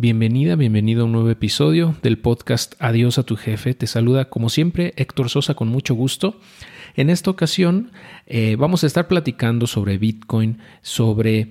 [0.00, 3.74] Bienvenida, bienvenido a un nuevo episodio del podcast Adiós a tu jefe.
[3.74, 6.40] Te saluda como siempre Héctor Sosa con mucho gusto.
[6.96, 7.90] En esta ocasión
[8.26, 11.50] eh, vamos a estar platicando sobre Bitcoin, sobre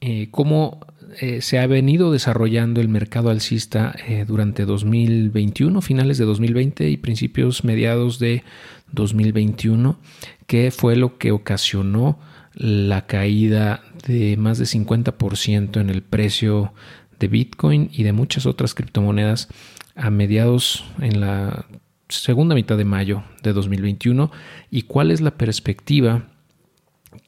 [0.00, 0.78] eh, cómo
[1.20, 3.96] eh, se ha venido desarrollando el mercado alcista
[4.28, 8.44] durante 2021, finales de 2020 y principios mediados de
[8.92, 9.98] 2021,
[10.46, 12.20] que fue lo que ocasionó
[12.54, 16.72] la caída de más de 50% en el precio
[17.18, 19.48] de Bitcoin y de muchas otras criptomonedas
[19.94, 21.66] a mediados en la
[22.08, 24.30] segunda mitad de mayo de 2021
[24.70, 26.28] y cuál es la perspectiva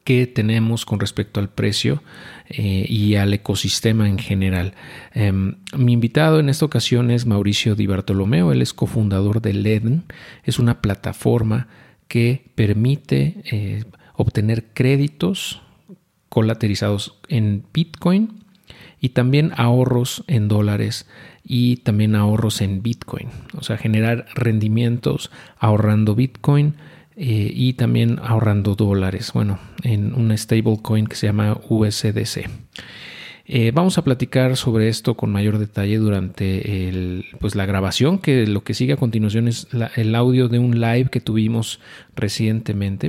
[0.04, 2.02] que tenemos con respecto al precio
[2.48, 4.74] eh, y al ecosistema en general.
[5.12, 10.04] Em, mi invitado en esta ocasión es Mauricio Di Bartolomeo, él es cofundador de LEDN,
[10.44, 11.68] es una plataforma
[12.08, 13.84] que permite eh,
[14.14, 15.62] obtener créditos
[16.28, 18.39] colaterizados en Bitcoin
[19.00, 21.08] y también ahorros en dólares
[21.44, 23.28] y también ahorros en Bitcoin.
[23.56, 26.74] O sea, generar rendimientos ahorrando Bitcoin
[27.16, 29.32] eh, y también ahorrando dólares.
[29.32, 32.48] Bueno, en una stablecoin que se llama USDC.
[33.52, 38.46] Eh, vamos a platicar sobre esto con mayor detalle durante el, pues, la grabación, que
[38.46, 41.80] lo que sigue a continuación es el audio de un live que tuvimos
[42.14, 43.08] recientemente.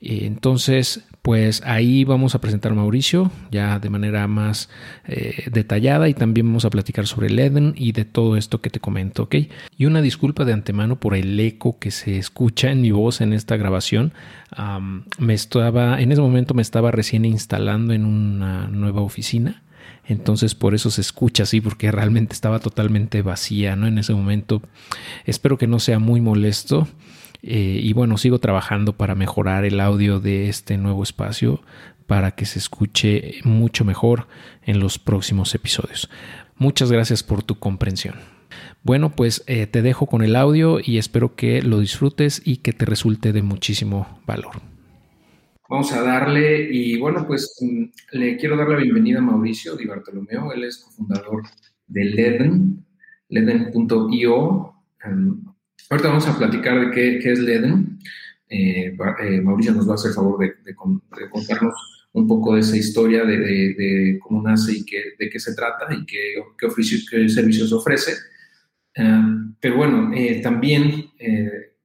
[0.00, 4.68] Eh, entonces, pues ahí vamos a presentar a Mauricio ya de manera más
[5.06, 8.68] eh, detallada y también vamos a platicar sobre el Eden y de todo esto que
[8.68, 9.36] te comento, ¿ok?
[9.78, 13.32] Y una disculpa de antemano por el eco que se escucha en mi voz en
[13.32, 14.12] esta grabación.
[15.18, 19.62] me estaba, en ese momento me estaba recién instalando en una nueva oficina.
[20.06, 23.86] Entonces por eso se escucha así, porque realmente estaba totalmente vacía, ¿no?
[23.86, 24.60] En ese momento.
[25.24, 26.86] Espero que no sea muy molesto.
[27.46, 31.60] Eh, y bueno, sigo trabajando para mejorar el audio de este nuevo espacio
[32.06, 34.28] para que se escuche mucho mejor
[34.62, 36.08] en los próximos episodios.
[36.56, 38.14] Muchas gracias por tu comprensión.
[38.82, 42.72] Bueno, pues eh, te dejo con el audio y espero que lo disfrutes y que
[42.72, 44.62] te resulte de muchísimo valor.
[45.68, 49.84] Vamos a darle, y bueno, pues mm, le quiero dar la bienvenida a Mauricio Di
[49.84, 51.42] Bartolomeo, él es cofundador
[51.88, 52.86] de Leden,
[53.28, 54.74] leden.io.
[55.90, 57.98] Ahorita vamos a platicar de qué, es Leden.
[58.48, 61.74] Eh, eh, Mauricio nos va a hacer favor de, contarnos
[62.12, 64.84] un poco de esa historia, de, cómo nace y
[65.18, 68.12] de qué se trata y qué, qué, servicios ofrece.
[68.94, 69.22] Eh,
[69.60, 70.10] pero bueno,
[70.42, 71.10] también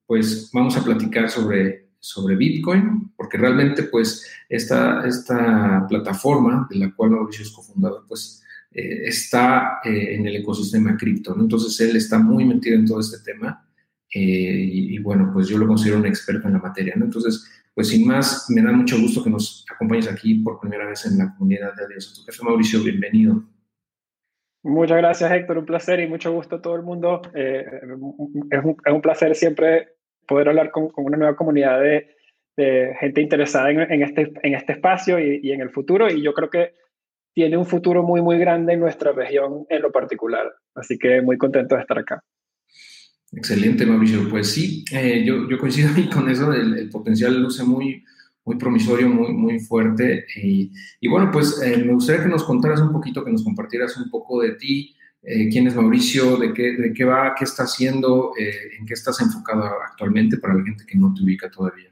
[0.06, 6.96] pues vamos a platicar sobre, sobre Bitcoin, porque realmente pues esta, esta plataforma de la
[6.96, 12.76] cual Mauricio es cofundador, pues está en el ecosistema cripto, Entonces él está muy metido
[12.78, 13.66] en todo este tema
[14.14, 17.06] eh, y, bueno, pues yo lo considero un experto en la materia, ¿no?
[17.06, 21.06] Entonces, pues sin más, me da mucho gusto que nos acompañes aquí por primera vez
[21.06, 23.44] en la comunidad de Adiós a tu jefe, Mauricio, bienvenido.
[24.64, 27.22] Muchas gracias, Héctor, un placer y mucho gusto a todo el mundo.
[27.34, 29.90] Eh, es, un, es, un, placer siempre
[30.28, 32.18] poder hablar con, con una nueva comunidad de,
[32.58, 36.22] de gente interesada en, en, este, en este espacio y, y en el futuro, y
[36.22, 36.74] yo creo que
[37.34, 40.52] tiene un futuro muy, muy grande en nuestra región en lo particular.
[40.76, 42.22] Así que muy contento de estar acá.
[43.32, 44.28] Excelente, Mauricio.
[44.30, 48.04] Pues sí, eh, yo, yo, coincido con eso, el, potencial luce muy,
[48.44, 50.26] muy promisorio, muy, muy fuerte.
[50.36, 50.72] Y,
[51.08, 54.42] bueno, pues eh, me gustaría que nos contaras un poquito, que nos compartieras un poco
[54.42, 58.86] de ti, eh, quién es Mauricio, de qué, de qué va, qué está haciendo, en
[58.86, 61.90] qué estás enfocado actualmente para la gente que no te ubica todavía.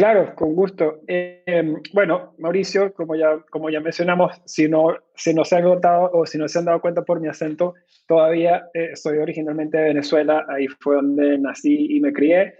[0.00, 1.02] Claro, con gusto.
[1.06, 6.10] Eh, bueno, Mauricio, como ya, como ya mencionamos, si no, si no se han notado
[6.14, 7.74] o si no se han dado cuenta por mi acento,
[8.06, 12.54] todavía eh, soy originalmente de Venezuela, ahí fue donde nací y me crié.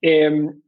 [0.00, 0.60] Em,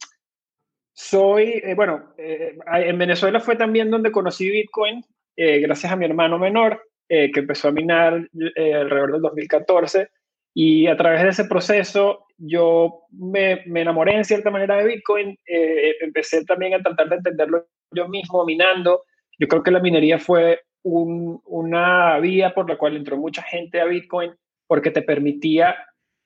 [0.93, 5.05] soy, eh, bueno, en Venezuela fue también donde conocí Bitcoin,
[5.37, 10.09] gracias a mi hermano menor, que empezó a minar alrededor del 2014.
[10.55, 15.95] Y a través de ese proceso yo me, enamoré en cierta manera de Bitcoin, eh,
[16.01, 19.05] empecé también a tratar de entenderlo yo mismo minando.
[19.39, 23.85] Yo creo que la minería fue una vía por la cual entró mucha gente a
[23.85, 24.33] Bitcoin
[24.67, 25.77] porque te permitía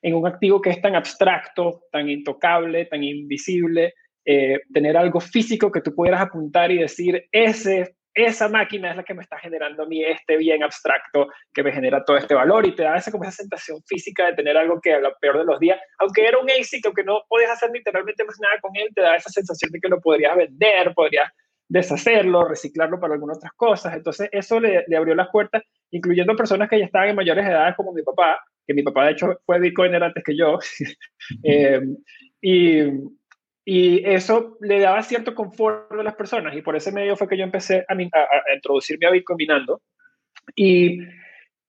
[0.03, 3.93] en un activo que es tan abstracto, tan intocable, tan invisible,
[4.25, 9.05] eh, tener algo físico que tú pudieras apuntar y decir, ese esa máquina es la
[9.05, 12.67] que me está generando a mí este bien abstracto que me genera todo este valor
[12.67, 15.39] y te da esa, como esa sensación física de tener algo que a lo peor
[15.39, 18.75] de los días, aunque era un ASIC, aunque no podías hacer literalmente más nada con
[18.75, 21.31] él, te da esa sensación de que lo podrías vender, podrías
[21.69, 23.95] deshacerlo, reciclarlo para algunas otras cosas.
[23.95, 27.93] Entonces eso le, abrió las puertas, incluyendo personas que ya estaban en mayores edades como
[27.93, 30.59] mi papá, que mi papá de hecho fue Bitcoiner antes que yo.
[31.45, 31.83] eh,
[32.41, 32.81] y,
[33.69, 37.37] y eso le daba cierto confort a las personas y por ese medio fue que
[37.37, 37.97] yo empecé a,
[38.55, 39.83] introducirme a Bitcoin minando.
[40.55, 41.01] Y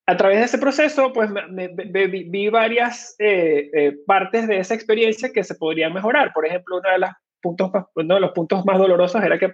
[0.06, 5.34] a través de ese proceso, pues me, vi varias eh, eh, partes de esa experiencia
[5.34, 6.34] que se podrían mejorar.
[6.34, 7.10] Por ejemplo, uno de, los
[7.42, 9.52] puntos, uno de los puntos más dolorosos era que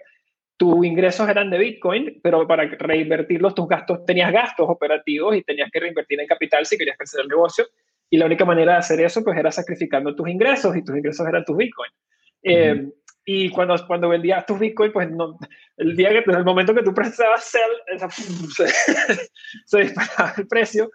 [0.58, 5.72] tus ingresos eran de Bitcoin, pero para reinvertirlos tus gastos, tenías gastos operativos y tenías
[5.72, 7.66] que reinvertir en capital si querías crecer el negocio.
[8.10, 11.26] Y la única manera de hacer eso, pues era sacrificando tus ingresos y tus ingresos
[11.26, 11.90] eran tus Bitcoin.
[12.44, 12.90] Eh,
[13.26, 15.38] y cuando, cuando vendías tus Bitcoin, pues no,
[15.78, 18.00] el día que, el momento que tú prestabas sell,
[18.56, 18.68] se,
[19.66, 20.90] se, disparaba el precio.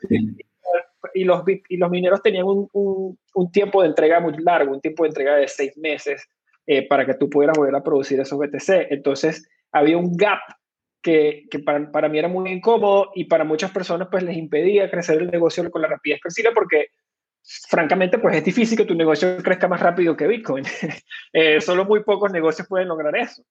[1.15, 5.05] Y los, y los mineros tenían un, un, tiempo de entrega muy largo, un tiempo
[5.05, 6.29] de entrega de seis meses
[6.67, 8.91] eh, para que tú pudieras volver a producir esos BTC.
[8.91, 10.41] Entonces, había un gap
[11.01, 14.91] que, que para, para, mí era muy incómodo y para muchas personas pues les impedía
[14.91, 16.89] crecer el negocio con la rapidez posible porque
[17.69, 20.65] francamente, pues es difícil que tu negocio crezca más rápido que Bitcoin.
[21.33, 23.43] eh, solo muy pocos negocios pueden lograr eso.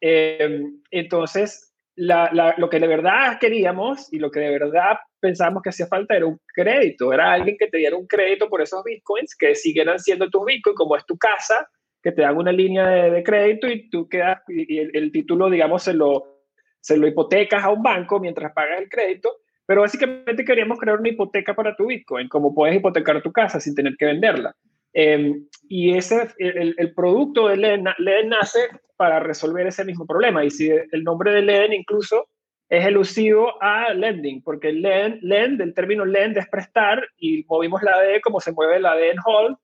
[0.00, 5.86] Eh, entonces, lo que de verdad queríamos y lo que de verdad pensábamos que hacía
[5.86, 9.54] falta era un crédito, era alguien que te diera un crédito por esos bitcoins que
[9.54, 11.66] siguieran siendo tus bitcoins, como es tu casa,
[12.02, 15.82] que te dan una línea de, crédito y tú quedas, y el, el, título, digamos,
[15.82, 16.44] se lo,
[16.80, 21.08] se lo hipotecas a un banco mientras pagas el crédito pero básicamente queríamos crear una
[21.08, 24.54] hipoteca para tu Bitcoin, como puedes hipotecar tu casa sin tener que venderla.
[24.92, 27.84] Em, y ese, el, el, producto de Leden,
[28.28, 28.60] nace
[28.96, 30.44] para resolver ese mismo problema.
[30.44, 32.28] Y si el nombre de Leden incluso
[32.68, 38.00] es elusivo a lending, porque Lend, lend del término lend es prestar y movimos la
[38.00, 39.56] D como se mueve la D en hold.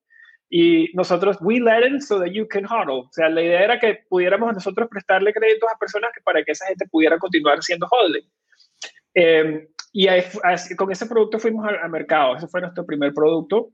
[0.51, 3.07] Y nosotros, we lend so that you can hodl.
[3.07, 6.53] O sea, la idea era que pudiéramos nosotros prestarle créditos a personas que para que
[6.53, 8.29] esa gente pudiera continuar siendo holding.
[9.15, 10.07] Eh, y
[10.77, 13.71] con ese producto fuimos al, mercado, ese fue nuestro primer producto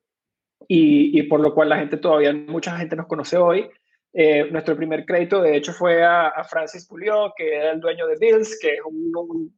[0.67, 3.71] y, y, por lo cual la gente todavía, mucha gente nos conoce hoy.
[4.13, 8.17] Eh, nuestro primer crédito, de hecho, fue a, Francis Pulió, que era el dueño de
[8.19, 9.13] Bills, que es un,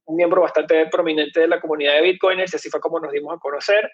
[0.05, 3.35] un, miembro bastante prominente de la comunidad de Bitcoiners, y así fue como nos dimos
[3.35, 3.91] a conocer.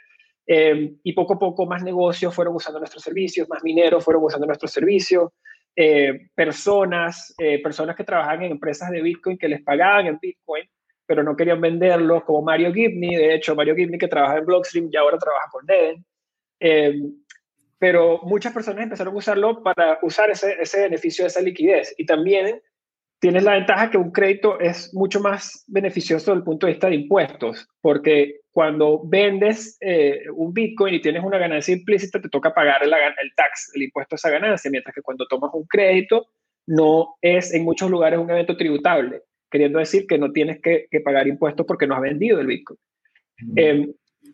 [0.47, 4.47] Eh, y poco a poco más negocios fueron usando nuestros servicios, más mineros fueron usando
[4.47, 5.31] nuestros servicios,
[5.75, 10.65] eh, personas, personas que trabajaban en empresas de Bitcoin que les pagaban en Bitcoin
[11.07, 14.89] pero no querían venderlos, como Mario Gibney, de hecho, Mario Gibney que trabaja en Blockstream
[14.91, 16.05] y ahora trabaja con Neden.
[16.61, 16.95] Eh,
[17.79, 21.95] pero muchas personas empezaron a usarlo para usar ese, ese beneficio de esa liquidez.
[21.99, 22.61] Y también
[23.21, 26.89] tienes la ventaja que un crédito es mucho más beneficioso desde el punto de vista
[26.89, 32.55] de impuestos, porque cuando vendes eh, un Bitcoin y tienes una ganancia implícita, te toca
[32.55, 36.27] pagar el, el tax, el impuesto a esa ganancia, mientras que cuando tomas un crédito,
[36.67, 41.29] no es en muchos lugares un evento tributable queriendo decir que no tienes que, pagar
[41.29, 42.79] impuestos porque no has vendido el Bitcoin.
[43.57, 43.93] Em,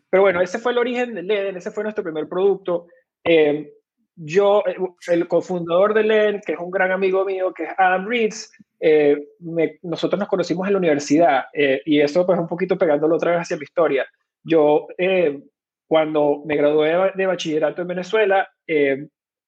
[0.09, 2.87] pero bueno, ese fue el origen de Leden, ese fue nuestro primer producto.
[3.23, 3.67] Em,
[4.15, 4.63] yo,
[5.07, 9.17] el cofundador de Leden, que es un gran amigo mío, que es Adam Reeds, eh,
[9.81, 13.41] nosotros nos conocimos en la universidad eh, y eso pues un poquito pegándolo otra vez
[13.41, 14.05] hacia mi historia.
[14.43, 15.41] Yo, eh,
[15.87, 18.49] cuando me gradué de bachillerato en Venezuela,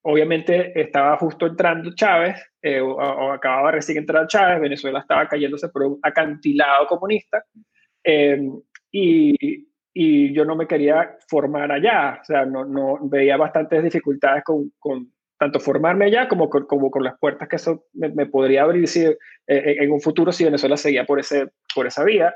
[0.08, 5.84] obviamente estaba justo entrando Chávez, eh, o, acababa recién entrar Chávez, Venezuela estaba cayéndose por
[5.84, 7.44] un acantilado comunista,
[8.04, 8.40] eh,
[8.92, 14.44] y, y, yo no me quería formar allá, o sea, no, no veía bastantes dificultades
[14.44, 18.62] con, con tanto formarme allá como con, como con las puertas que eso me, podría
[18.62, 19.16] abrir si, eh,
[19.48, 22.34] en un futuro si Venezuela seguía por, ese, por esa vía.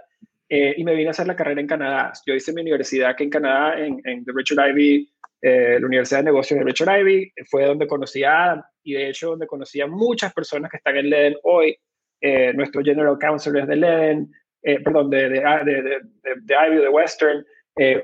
[0.50, 2.12] Y me vine a hacer la carrera en Canadá.
[2.26, 5.08] Yo hice mi universidad aquí en Canadá, en, en The Richard Ivy
[5.42, 9.10] eh, la Universidad de Negocios de Richard Ivy, fue donde conocí a Adam y de
[9.10, 11.78] hecho donde conocí a muchas personas que están en Leden hoy.
[12.20, 16.02] Eh, nuestro General Counsel es de Leden, eh, perdón, de, de, de,
[16.42, 17.46] de, Ivy, de Western.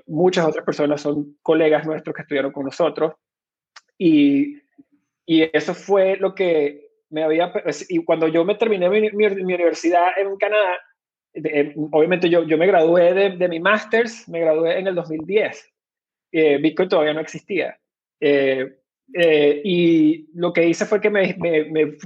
[0.08, 3.14] muchas otras personas son colegas nuestros que estudiaron con nosotros.
[3.98, 4.62] Y,
[5.26, 7.52] y eso fue lo que me había...
[7.52, 10.78] Pues, y cuando yo me terminé mi, mi, universidad en Canadá,
[11.92, 15.76] obviamente yo, yo me gradué de, mi máster's, me gradué en el 2010
[16.32, 17.80] eh, Bitcoin todavía no existía.
[18.20, 18.78] Eh,
[19.14, 21.38] eh, y lo que hice fue que me,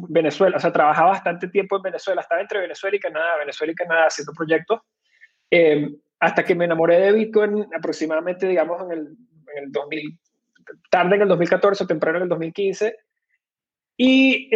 [0.09, 3.75] Venezuela, o sea, trabajaba bastante tiempo en Venezuela, estaba entre Venezuela y Canadá, Venezuela y
[3.75, 4.81] Canadá haciendo proyectos,
[6.19, 8.99] hasta que me enamoré de Bitcoin aproximadamente, digamos, en el,
[9.55, 10.19] en el 2000,
[10.91, 12.97] tarde en el 2014 o temprano en el 2015.
[13.97, 14.49] Y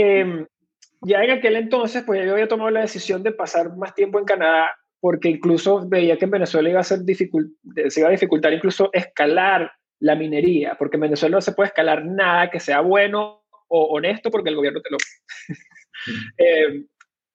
[1.06, 4.26] ya en aquel entonces, pues yo había tomado la decisión de pasar más tiempo en
[4.26, 8.90] Canadá porque incluso veía que en Venezuela iba a ser se iba a dificultar incluso
[8.94, 9.70] escalar
[10.00, 14.32] la minería, porque en Venezuela no se puede escalar nada que sea bueno o honesto
[14.32, 14.98] porque el gobierno te lo...
[16.38, 16.86] eh,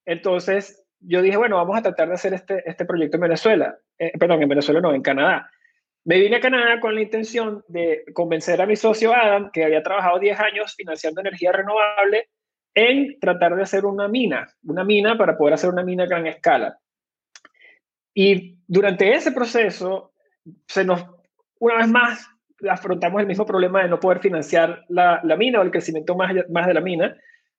[0.07, 4.13] entonces, yo dije, bueno, vamos a tratar de hacer este, este proyecto en Venezuela, eh,
[4.19, 5.51] perdón, en Venezuela no, en Canadá.
[6.05, 9.83] Me vine a Canadá con la intención de convencer a mi socio Adam, que había
[9.83, 12.31] trabajado 10 años financiando energía renovable,
[12.79, 16.27] en tratar de hacer una mina, una mina para poder hacer una mina a gran
[16.27, 16.79] escala.
[18.15, 20.13] Y durante ese proceso,
[20.67, 21.05] se nos,
[21.59, 22.29] una vez más,
[22.69, 26.33] afrontamos el mismo problema de no poder financiar la, la mina o el crecimiento más,
[26.51, 27.17] más de la mina.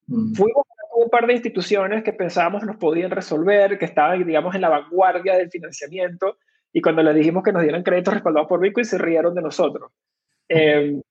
[0.08, 0.34] Mm.
[0.36, 4.62] Fuimos a un par de instituciones que pensábamos nos podían resolver, que estaban, digamos, en
[4.62, 6.38] la vanguardia del financiamiento,
[6.72, 9.92] y cuando les dijimos que nos dieran créditos respaldados por Bitcoin, se rieron de nosotros.
[10.48, 11.02] Eh,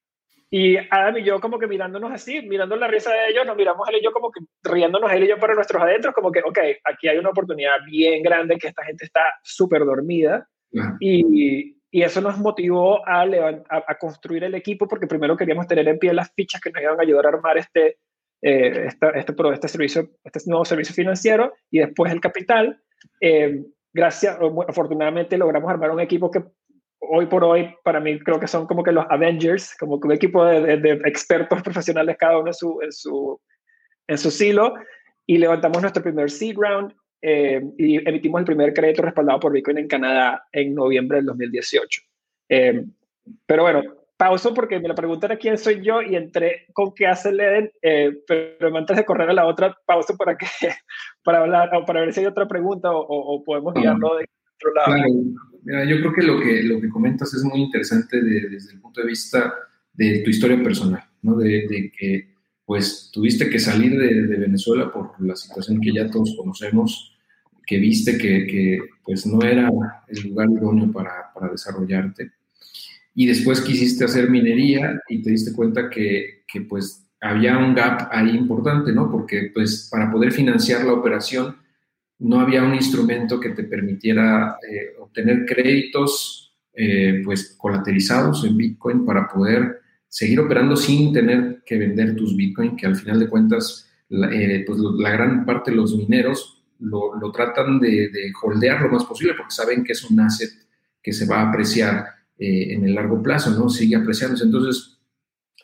[0.50, 3.86] y Adam y yo como que mirándonos así, mirando la risa de ellos, nos miramos
[3.88, 6.58] él y yo como que riéndonos él y yo para nuestros adentros, como que, ok,
[6.84, 10.48] aquí hay una oportunidad bien grande que esta gente está súper dormida.
[11.00, 15.98] Y, y, eso nos motivó a, a, construir el equipo porque primero queríamos tener en
[15.98, 17.96] pie las fichas que nos iban a ayudar a armar este,
[18.42, 22.80] eh, este, este, servicio, este nuevo servicio financiero y después el capital.
[23.20, 24.38] Eh, gracias,
[24.68, 26.44] afortunadamente logramos armar un equipo que
[27.10, 30.14] hoy por hoy, para mí, creo que son como que los Avengers, como que un
[30.14, 33.40] equipo de, expertos profesionales, cada uno en su, en su,
[34.06, 34.74] en su silo,
[35.26, 39.78] y levantamos nuestro primer seed round eh, y emitimos el primer crédito respaldado por Bitcoin
[39.78, 42.02] en Canadá en noviembre del 2018.
[42.50, 42.84] Eh,
[43.44, 43.82] pero bueno,
[44.16, 47.70] pauso porque me la pregunta era quién soy yo y entré con qué hace Leden,
[47.82, 50.46] eh, pero antes de correr a la otra, pauso para, que,
[51.24, 55.04] para, hablar, o para ver si hay otra pregunta o, podemos guiarlo de otro lado.
[55.62, 59.00] Mira, yo creo que lo que, lo que comentas es muy interesante desde el punto
[59.00, 59.54] de vista
[59.92, 61.36] de tu historia personal, ¿no?
[61.36, 62.34] De, que
[62.64, 67.16] pues tuviste que salir de, Venezuela por la situación que ya todos conocemos,
[67.66, 69.70] que viste que, que pues no era
[70.08, 72.30] el lugar idóneo para, para, desarrollarte.
[73.14, 78.08] Y después quisiste hacer minería y te diste cuenta que, que pues había un gap
[78.12, 79.10] ahí importante, ¿no?
[79.10, 81.56] Porque pues para poder financiar la operación
[82.20, 89.04] no había un instrumento que te permitiera eh, obtener créditos eh, pues colaterizados en Bitcoin
[89.04, 93.88] para poder seguir operando sin tener que vender tus Bitcoin, que al final de cuentas
[94.08, 98.90] la, eh, pues la gran parte de los mineros lo, tratan de, de, holdear lo
[98.90, 100.50] más posible porque saben que es un asset
[101.02, 102.06] que se va a apreciar
[102.40, 103.68] en el largo plazo, ¿no?
[103.68, 104.44] Sigue apreciándose.
[104.44, 105.00] Entonces,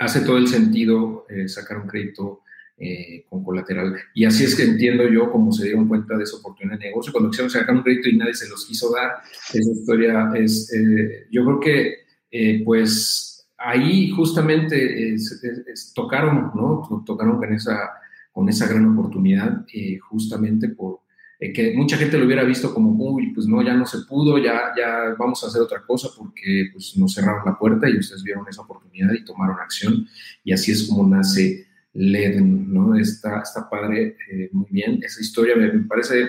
[0.01, 2.43] hace todo el sentido sacar un crédito
[2.77, 3.95] eh, con colateral.
[4.15, 7.13] Y así es que entiendo yo cómo se dieron cuenta de esa oportunidad de negocio.
[7.13, 9.13] Cuando quisieron sacar un crédito y nadie se los quiso dar,
[9.53, 11.95] esa historia es, eh, yo creo que
[12.33, 15.17] eh, pues ahí justamente
[15.95, 17.05] tocaron, ¿no?
[17.07, 17.91] Tocaron con esa,
[18.33, 19.65] con esa gran oportunidad
[20.01, 21.05] justamente por
[21.53, 24.73] que mucha gente lo hubiera visto como, uy, pues no, ya no se pudo, ya,
[24.77, 28.47] ya vamos a hacer otra cosa porque pues nos cerraron la puerta y ustedes vieron
[28.49, 30.07] esa oportunidad y tomaron acción
[30.43, 32.97] y así es como nace Leden, ¿no?
[32.97, 35.01] Está, está padre, eh, muy bien.
[35.03, 36.29] Esa historia me, parece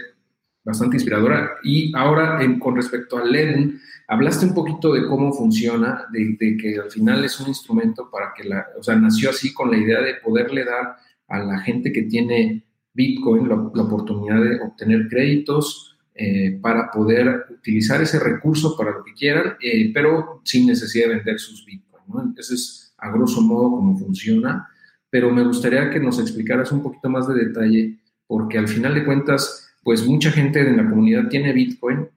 [0.63, 1.55] bastante inspiradora.
[1.63, 6.91] Y ahora, con respecto a Leden, hablaste un poquito de cómo funciona, de, que al
[6.91, 10.15] final es un instrumento para que la, o sea, nació así con la idea de
[10.15, 16.91] poderle dar a la gente que tiene Bitcoin la, oportunidad de obtener créditos eh, para
[16.91, 21.65] poder utilizar ese recurso para lo que quieran, eh, pero sin necesidad de vender sus
[21.65, 22.21] Bitcoin, ¿no?
[22.21, 24.69] Entonces, a grosso modo, cómo funciona
[25.15, 29.05] pero me gustaría que nos explicaras un poquito más de detalle, porque al final de
[29.05, 32.09] cuentas, pues mucha gente en la comunidad tiene Bitcoin.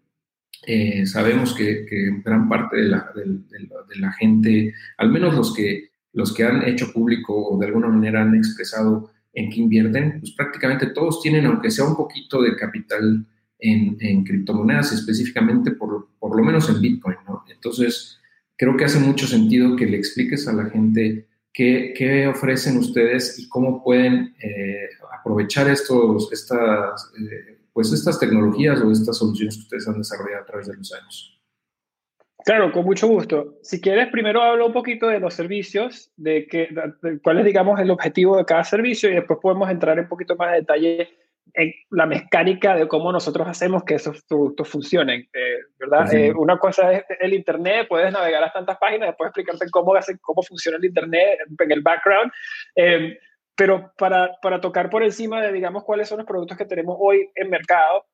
[0.66, 1.86] Eh, sabemos que,
[2.24, 7.56] gran parte de la, gente, al menos los que, los que han hecho público o
[7.56, 11.94] de alguna manera han expresado en qué invierten, pues prácticamente todos tienen, aunque sea un
[11.94, 13.24] poquito de capital
[13.60, 17.16] en, criptomonedas, específicamente por, por, lo menos en Bitcoin.
[17.48, 18.18] Entonces,
[18.56, 21.27] creo que hace mucho sentido que le expliques a la gente
[21.58, 28.92] ¿Qué, ofrecen ustedes y cómo pueden eh, aprovechar estos, estas, eh, pues estas tecnologías o
[28.92, 31.40] estas soluciones que ustedes han desarrollado a través de los años?
[32.44, 33.58] Claro, con mucho gusto.
[33.62, 36.68] Si quieres, primero hablo un poquito de los servicios, de, que,
[37.24, 40.36] cuál es, digamos, el objetivo de cada servicio y después podemos entrar en un poquito
[40.36, 41.08] más de detalle
[41.54, 46.12] en la mecánica de cómo nosotros hacemos que esos productos funcionen, eh, ¿verdad?
[46.12, 50.18] Eh, una cosa es el Internet, puedes navegar a tantas páginas, después explicarte cómo, hace,
[50.20, 52.32] cómo funciona el Internet en el background,
[52.76, 53.18] eh,
[53.56, 57.28] pero para, para, tocar por encima de, digamos, cuáles son los productos que tenemos hoy
[57.34, 58.04] en mercado,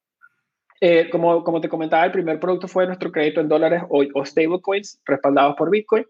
[1.10, 5.00] como, como te comentaba, el primer producto fue nuestro crédito en dólares o, o stablecoins
[5.06, 6.04] respaldados por Bitcoin.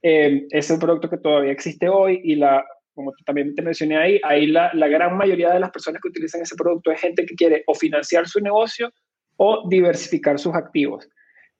[0.00, 2.64] es un producto que todavía existe hoy y la
[2.94, 6.42] como también te mencioné ahí, ahí la, la, gran mayoría de las personas que utilizan
[6.42, 8.92] ese producto es gente que quiere o financiar su negocio
[9.36, 11.08] o diversificar sus activos.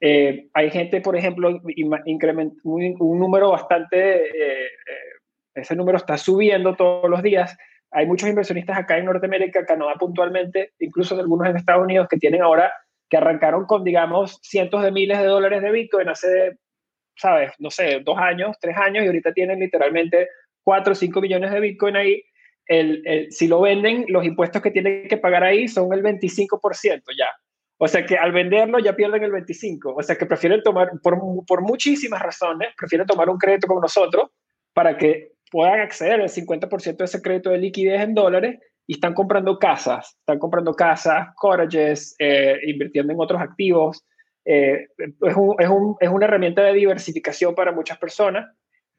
[0.05, 1.61] Eh, hay gente, por ejemplo,
[2.07, 5.12] increment, un, número bastante, eh, eh,
[5.55, 7.57] ese número está subiendo todos los días.
[7.93, 12.43] Hay muchos inversionistas acá en Norteamérica, Canadá puntualmente, incluso algunos en Estados Unidos, que tienen
[12.43, 12.73] ahora,
[13.09, 16.57] que arrancaron con, digamos, cientos de miles de dólares de Bitcoin hace,
[17.17, 17.53] ¿sabes?
[17.61, 20.29] No sé, dos años, tres años, y ahorita tienen literalmente
[20.64, 22.23] 4 o 5 millones de Bitcoin ahí,
[22.66, 27.26] el, si lo venden, los impuestos que tienen que pagar ahí son el 25% ya.
[27.78, 29.95] O sea que al venderlo ya pierden el 25.
[29.97, 34.31] O sea que prefieren tomar, por, por muchísimas razones, prefieren tomar un crédito con nosotros
[34.73, 39.14] para que puedan acceder al 50% de ese crédito de liquidez en dólares y están
[39.14, 44.04] comprando casas, están comprando casas, cottages, eh, invirtiendo en otros activos.
[44.45, 48.47] Eh, es, un, es, un, es, una herramienta de diversificación para muchas personas.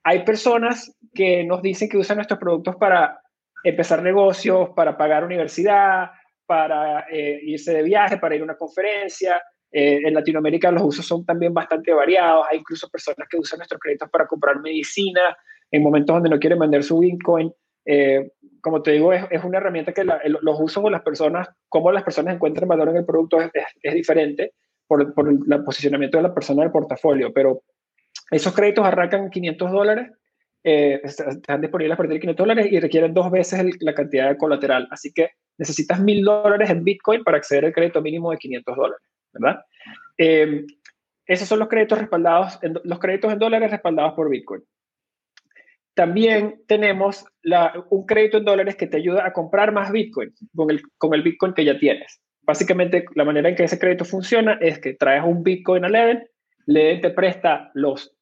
[0.03, 3.21] Hay personas que nos dicen que usan nuestros productos para
[3.63, 6.11] empezar negocios, para pagar universidad,
[6.45, 9.41] para eh, irse de viaje, para ir a una conferencia.
[9.71, 12.45] Eh, en Latinoamérica los usos son también bastante variados.
[12.51, 15.35] Hay incluso personas que usan nuestros créditos para comprar medicina
[15.71, 17.51] en momentos donde no quieren vender su Bitcoin.
[17.85, 18.31] Eh,
[18.61, 22.35] como te digo, es, una herramienta que los usos o las personas, cómo las personas
[22.35, 23.49] encuentran valor en el producto es,
[23.81, 24.53] es, diferente
[24.87, 27.33] por, por, el posicionamiento de la persona del portafolio.
[27.33, 27.63] Pero
[28.31, 30.11] esos créditos arrancan 500 dólares,
[30.63, 34.87] están disponibles a partir de 500 dólares y requieren dos veces la cantidad de colateral.
[34.91, 39.07] Así que necesitas mil dólares en Bitcoin para acceder al crédito mínimo de 500 dólares,
[39.33, 39.61] ¿verdad?
[40.17, 40.65] Eh,
[41.25, 44.61] esos son los créditos respaldados, los créditos en dólares respaldados por Bitcoin.
[45.93, 47.25] También tenemos
[47.89, 51.21] un crédito en dólares que te ayuda a comprar más Bitcoin con el, con el
[51.21, 52.19] Bitcoin que ya tienes.
[52.41, 56.27] Básicamente, la manera en que ese crédito funciona es que traes un Bitcoin a Leden,
[56.65, 58.15] Leden te presta los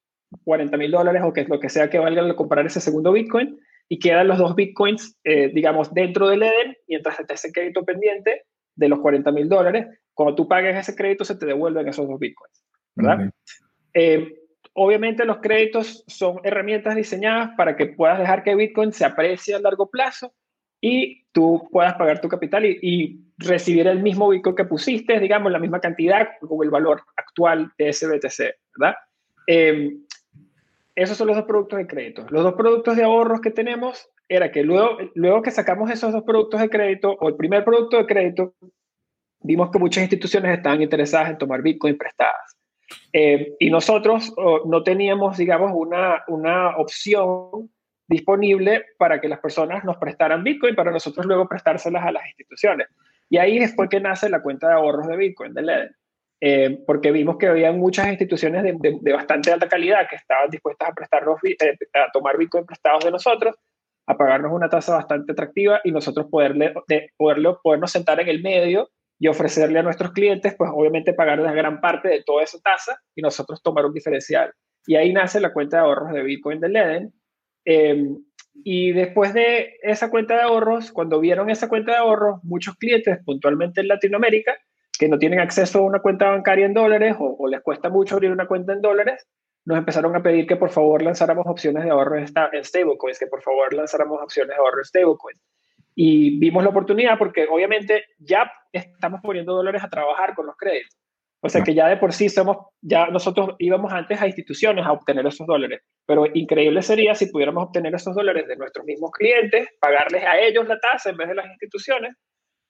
[0.44, 3.58] 40 mil dólares o que lo que sea que valga comprar ese segundo Bitcoin
[3.88, 8.44] y quedan los dos bitcoins, eh, digamos, dentro del EDEN, mientras te ese crédito pendiente
[8.74, 9.86] de los 40 mil dólares.
[10.14, 13.30] Cuando tú pagues ese crédito, se te devuelven esos dos bitcoins, ¿verdad?
[13.92, 14.34] Eh,
[14.72, 19.58] obviamente los créditos son herramientas diseñadas para que puedas dejar que Bitcoin se aprecie a
[19.58, 20.32] largo plazo
[20.82, 25.58] y tú puedas pagar tu capital y, recibir el mismo Bitcoin que pusiste, digamos, la
[25.58, 28.94] misma cantidad con el valor actual de ese BTC, ¿verdad?
[29.48, 29.96] Eh,
[30.94, 32.24] esos son los dos productos de crédito.
[32.30, 36.22] Los dos productos de ahorros que tenemos era que luego, luego que sacamos esos dos
[36.22, 38.54] productos de crédito o el primer producto de crédito,
[39.40, 42.56] vimos que muchas instituciones estaban interesadas en tomar Bitcoin prestadas.
[43.12, 44.32] Eh, y nosotros
[44.66, 47.70] no teníamos, digamos, una, una opción
[48.12, 52.88] disponible para que las personas nos prestaran Bitcoin para nosotros luego prestárselas a las instituciones.
[53.28, 55.90] Y ahí fue que nace la cuenta de ahorros de Bitcoin, de LED.
[56.44, 60.92] Eh, porque vimos que había muchas instituciones de, bastante alta calidad que estaban dispuestas a
[60.92, 63.54] prestarnos, eh, a tomar Bitcoin prestados de nosotros,
[64.06, 68.42] a pagarnos una tasa bastante atractiva y nosotros poderle, de, poderle, podernos sentar en el
[68.42, 68.88] medio
[69.20, 73.00] y ofrecerle a nuestros clientes, pues obviamente pagar una gran parte de toda esa tasa
[73.14, 74.52] y nosotros tomar un diferencial.
[74.84, 77.12] Y ahí nace la cuenta de ahorros de Bitcoin de Leden.
[77.64, 78.08] Eh,
[78.64, 83.18] y después de esa cuenta de ahorros, cuando vieron esa cuenta de ahorros, muchos clientes,
[83.24, 84.56] puntualmente en Latinoamérica,
[84.98, 88.30] que no tienen acceso a una cuenta bancaria en dólares o, les cuesta mucho abrir
[88.30, 89.26] una cuenta en dólares,
[89.64, 92.26] nos empezaron a pedir que por favor lanzáramos opciones de ahorro en
[92.64, 95.40] stablecoins, que por favor lanzáramos opciones de ahorro en stablecoins.
[95.94, 101.01] Y vimos la oportunidad porque obviamente ya estamos poniendo dólares a trabajar con los créditos.
[101.44, 104.92] O sea que ya de por sí somos, ya nosotros íbamos antes a instituciones a
[104.92, 109.68] obtener esos dólares, pero increíble sería si pudiéramos obtener esos dólares de nuestros mismos clientes,
[109.80, 112.14] pagarles a ellos la tasa en vez de las instituciones,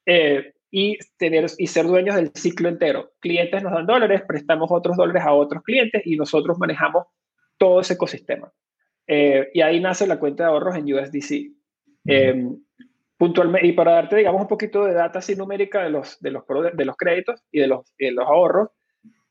[0.07, 3.11] eh, y, tener, y ser dueños del ciclo entero.
[3.19, 7.05] Clientes nos dan dólares, prestamos otros dólares a otros clientes y nosotros manejamos
[7.59, 8.51] todo ese ecosistema.
[9.05, 11.51] Eh, y ahí nace la cuenta de ahorros en USDC.
[12.07, 12.47] Eh,
[13.17, 16.43] puntualmente, y para darte, digamos, un poquito de data así numérica de los, de los,
[16.73, 18.69] de los créditos y de los, de los ahorros,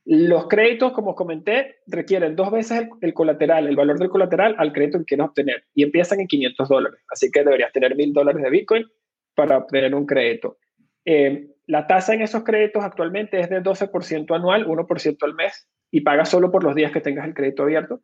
[0.05, 4.99] los créditos, como comenté, requieren dos veces el, colateral, el valor del colateral al crédito
[4.99, 7.01] que quieres obtener y empiezan en 500 dólares.
[7.09, 8.85] Así que deberías tener 1000 dólares de Bitcoin
[9.35, 10.59] para obtener un crédito.
[11.05, 16.01] Eh, la tasa en esos créditos actualmente es de 12% anual, 1% al mes, y
[16.01, 18.01] pagas solo por los días que tengas el crédito abierto.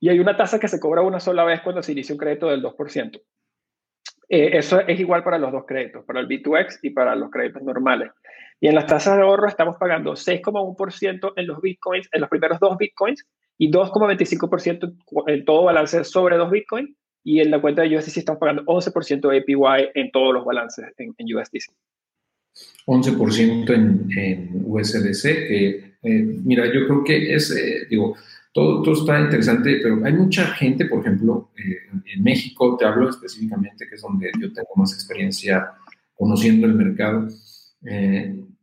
[0.00, 2.48] Y hay una tasa que se cobra una sola vez cuando se inicia un crédito
[2.48, 3.22] del 2%.
[4.34, 7.62] Eh, eso es igual para los dos créditos, para el B2X y para los créditos
[7.62, 8.10] normales.
[8.60, 12.58] Y en las tasas de ahorro estamos pagando 6,1% en los bitcoins, en los primeros
[12.58, 13.24] dos bitcoins,
[13.58, 14.92] y 2,25%
[15.28, 16.90] en todo balance sobre dos bitcoins.
[17.22, 20.84] Y en la cuenta de USDC estamos pagando 11% de APY en todos los balances
[20.98, 21.72] en, USDC.
[22.86, 23.70] 11%
[24.16, 28.16] en, USDC, eh, mira, yo creo que es, eh, digo,
[28.54, 33.10] todo, todo, está interesante, pero hay mucha gente, por ejemplo, eh, en México, te hablo
[33.10, 35.72] específicamente, que es donde yo tengo más experiencia
[36.14, 37.28] conociendo el mercado,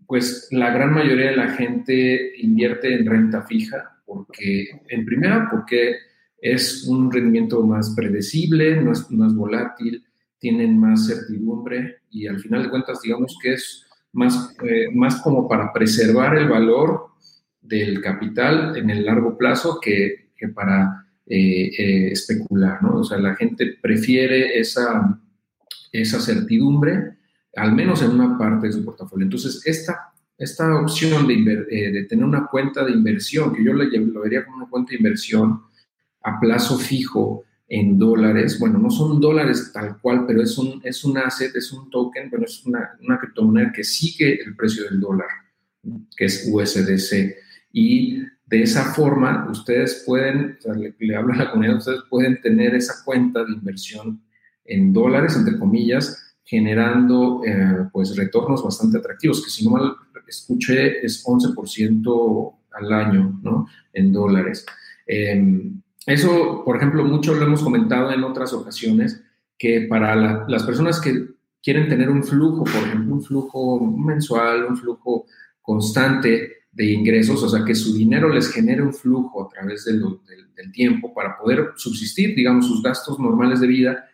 [0.08, 5.98] pues la gran mayoría de la gente invierte en renta fija, porque, en primera, porque
[6.42, 10.04] es un rendimiento más predecible, no es, es volátil,
[10.40, 15.48] tienen más certidumbre y al final de cuentas digamos que es más, eh, más como
[15.48, 17.11] para preservar el valor
[17.78, 23.00] del capital en el largo plazo que, para eh, eh, especular, ¿no?
[23.00, 25.20] O sea, la gente prefiere esa,
[25.92, 27.18] esa certidumbre,
[27.56, 29.26] al menos en una parte de su portafolio.
[29.26, 34.46] Entonces, esta, esta opción de, eh, tener una cuenta de inversión, que yo lo vería
[34.46, 35.62] como una cuenta de inversión
[36.24, 41.06] a plazo fijo en dólares, bueno, no son dólares tal cual, pero es un, es
[41.06, 45.00] un asset, es un token, bueno, es una, una criptomoneda que sigue el precio del
[45.00, 45.30] dólar,
[46.18, 47.41] que es USDC.
[47.72, 52.42] Y de esa forma, ustedes pueden, o sea, le, hablo a la comunidad, ustedes pueden
[52.42, 54.22] tener esa cuenta de inversión
[54.66, 59.96] en dólares, entre comillas, generando eh, pues retornos bastante atractivos, que si no mal
[60.28, 63.68] escuché es 11% al año, ¿no?
[63.94, 64.66] En dólares.
[65.08, 65.72] Eh,
[66.06, 69.24] eso, por ejemplo, mucho lo hemos comentado en otras ocasiones,
[69.58, 70.16] que para
[70.48, 71.28] las personas que
[71.62, 75.26] quieren tener un flujo, por ejemplo, un flujo mensual, un flujo
[75.62, 80.04] constante de ingresos, o sea, que su dinero les genere un flujo a través del,
[80.72, 84.06] tiempo para poder subsistir, digamos, sus gastos normales de vida,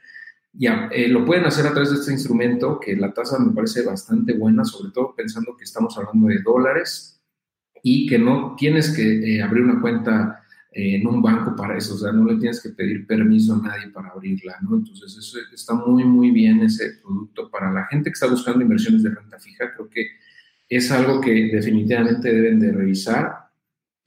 [0.53, 3.83] ya, eh, lo pueden hacer a través de este instrumento, que la tasa me parece
[3.83, 7.21] bastante buena, sobre todo pensando que estamos hablando de dólares
[7.83, 10.41] y que no tienes que eh, abrir una cuenta
[10.71, 13.67] eh, en un banco para eso, o sea, no le tienes que pedir permiso a
[13.67, 14.77] nadie para abrirla, ¿no?
[14.77, 19.03] Entonces, eso está muy, muy bien ese producto para la gente que está buscando inversiones
[19.03, 20.07] de renta fija, creo que
[20.69, 23.47] es algo que definitivamente deben de revisar.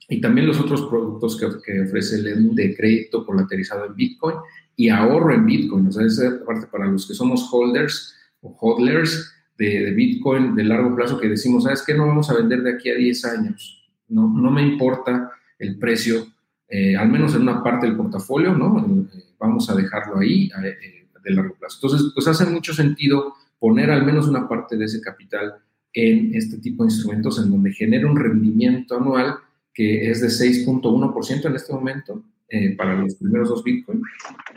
[0.07, 4.35] Y también los otros productos que, ofrece el de crédito colateralizado en Bitcoin
[4.75, 5.87] y ahorro en Bitcoin.
[5.87, 10.95] O sea, esa parte para los que somos holders o hodlers de, Bitcoin de largo
[10.95, 11.93] plazo que decimos, ¿sabes qué?
[11.93, 13.89] No vamos a vender de aquí a 10 años.
[14.09, 16.27] No, no me importa el precio,
[16.67, 19.07] eh, al menos en una parte del portafolio, ¿no?
[19.13, 21.77] Eh, vamos a dejarlo ahí eh, de largo plazo.
[21.77, 25.55] Entonces, pues hace mucho sentido poner al menos una parte de ese capital
[25.93, 29.35] en este tipo de instrumentos en donde genera un rendimiento anual
[29.73, 34.01] que es de 6.1% en este momento eh, para los primeros dos Bitcoin.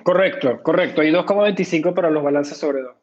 [0.03, 1.03] Correcto, correcto.
[1.03, 2.97] Y 2,25 para los balances sobre dos.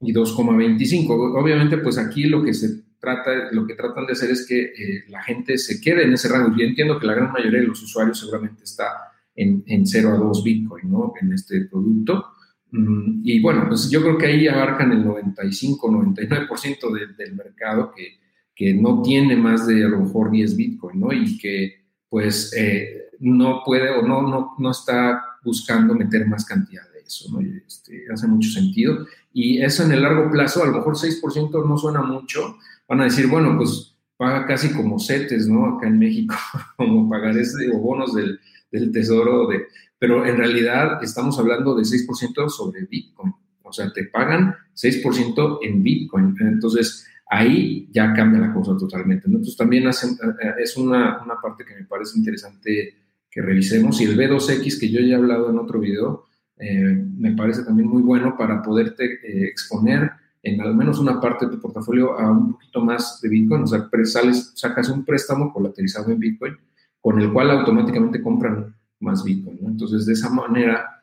[0.00, 1.38] Y 2,25.
[1.38, 5.04] Obviamente, pues aquí lo que se trata, lo que tratan de hacer es que eh,
[5.08, 6.56] la gente se quede en ese rango.
[6.56, 8.86] Yo entiendo que la gran mayoría de los usuarios seguramente está
[9.34, 11.12] en, en 0 a 2 Bitcoin, ¿no?
[11.20, 12.24] En este producto.
[12.70, 18.18] Mm, y bueno, pues yo creo que ahí abarcan el 95, 99% del mercado que,
[18.54, 21.12] que no tiene más de a lo mejor 10 Bitcoin, ¿no?
[21.12, 21.78] Y que
[22.08, 27.30] pues eh, no puede o no, no, no está buscando meter más cantidad de eso,
[27.32, 27.40] ¿no?
[27.40, 29.06] Este, hace mucho sentido.
[29.32, 32.56] Y eso en el largo plazo, a lo mejor 6% no suena mucho.
[32.88, 35.76] Van a decir, bueno, pues paga casi como CETES, ¿no?
[35.76, 36.34] Acá en México,
[36.76, 38.40] como pagar ese, o bonos del,
[38.72, 39.66] del tesoro, de,
[39.98, 43.32] pero en realidad estamos hablando de 6% sobre Bitcoin.
[43.62, 46.34] O sea, te pagan 6% en Bitcoin.
[46.40, 49.26] Entonces, ahí ya cambia la cosa totalmente.
[49.26, 52.94] Entonces, también hacen, eh, es una, una parte que me parece interesante
[53.30, 54.00] que revisemos.
[54.00, 56.24] Y el B2X, que yo ya he hablado en otro video,
[56.56, 60.10] eh, me parece también muy bueno para poderte eh, exponer
[60.42, 63.62] en al menos una parte de tu portafolio a un poquito más de Bitcoin.
[63.62, 66.56] O sea, sales, sacas un préstamo colateralizado en Bitcoin
[67.00, 69.58] con el cual automáticamente compran más Bitcoin.
[69.64, 71.02] Entonces, de esa manera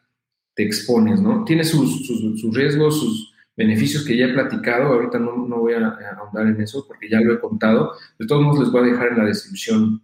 [0.53, 1.43] te expones, ¿no?
[1.43, 4.93] Tiene sus, sus, riesgos, sus beneficios que ya he platicado.
[4.93, 7.91] Ahorita no, no voy a, ahondar en eso porque ya lo he contado.
[8.17, 10.01] De todos modos, les voy a dejar en la descripción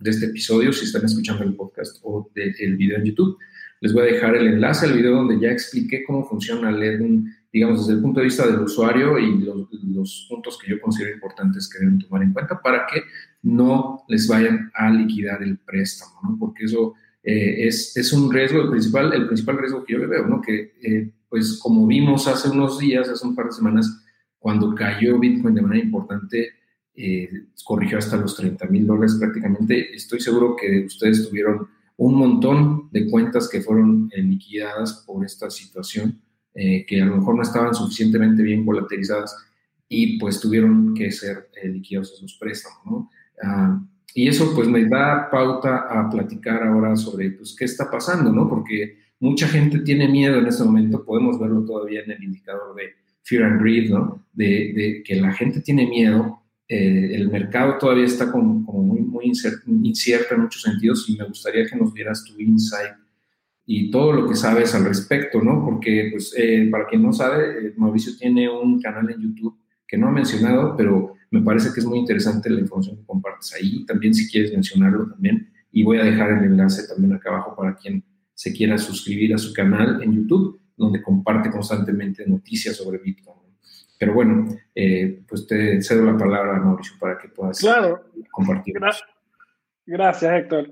[0.00, 3.38] de este episodio, si están escuchando el podcast o del video en YouTube.
[3.80, 7.08] Les voy a dejar el enlace al video donde ya expliqué cómo funciona Ledger,
[7.52, 11.68] digamos, desde el punto de vista del usuario y los, puntos que yo considero importantes
[11.68, 13.02] que deben tomar en cuenta para que
[13.42, 16.36] no les vayan a liquidar el préstamo, ¿no?
[16.38, 20.06] Porque eso eh, es, es, un riesgo, el principal, el principal riesgo que yo le
[20.06, 20.40] veo, ¿no?
[20.40, 24.04] Que, eh, pues, como vimos hace unos días, hace un par de semanas,
[24.38, 26.48] cuando cayó Bitcoin de manera importante,
[26.94, 27.28] eh,
[27.64, 29.94] corrigió hasta los 30 mil dólares prácticamente.
[29.94, 35.50] Estoy seguro que ustedes tuvieron un montón de cuentas que fueron eh, liquidadas por esta
[35.50, 36.20] situación,
[36.54, 39.36] eh, que a lo mejor no estaban suficientemente bien colaterizadas
[39.88, 43.10] y pues tuvieron que ser eh, liquidados esos préstamos, ¿no?
[43.42, 43.80] Ah,
[44.18, 48.48] y eso pues me da pauta a platicar ahora sobre pues qué está pasando, ¿no?
[48.48, 52.94] Porque mucha gente tiene miedo en este momento, podemos verlo todavía en el indicador de
[53.22, 54.26] Fear and Greed, ¿no?
[54.32, 58.44] De, de que la gente tiene miedo eh, el mercado todavía está como,
[58.82, 62.92] muy, muy incierto, en muchos sentidos y me gustaría que nos dieras tu insight
[63.64, 65.64] y todo lo que sabes al respecto, ¿no?
[65.64, 69.96] Porque, pues, eh, para quien no sabe, eh, Mauricio tiene un canal en YouTube que
[69.96, 73.84] no ha mencionado, pero me parece que es muy interesante la información que compartes ahí.
[73.84, 75.50] También, si quieres mencionarlo, también.
[75.70, 78.02] Y voy a dejar el enlace también acá abajo para quien
[78.34, 83.36] se quiera suscribir a su canal en YouTube, donde comparte constantemente noticias sobre Bitcoin.
[83.98, 88.04] Pero bueno, eh, pues te cedo la palabra, Mauricio, para que puedas claro.
[88.30, 88.76] compartir.
[89.84, 90.70] Gracias, Héctor.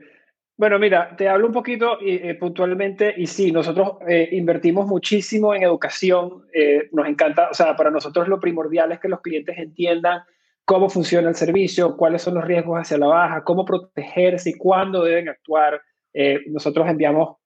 [0.57, 5.65] Bueno, mira, te hablo un poquito eh, puntualmente y sí, nosotros eh, invertimos muchísimo en
[5.65, 6.45] educación,
[6.93, 10.23] nos encanta, o sea, para nosotros lo primordial es que los clientes entiendan
[10.67, 15.05] cómo funciona el servicio, cuáles son los riesgos hacia la baja, cómo protegerse y cuándo
[15.05, 15.81] deben actuar.
[16.13, 17.37] Eh, nosotros enviamos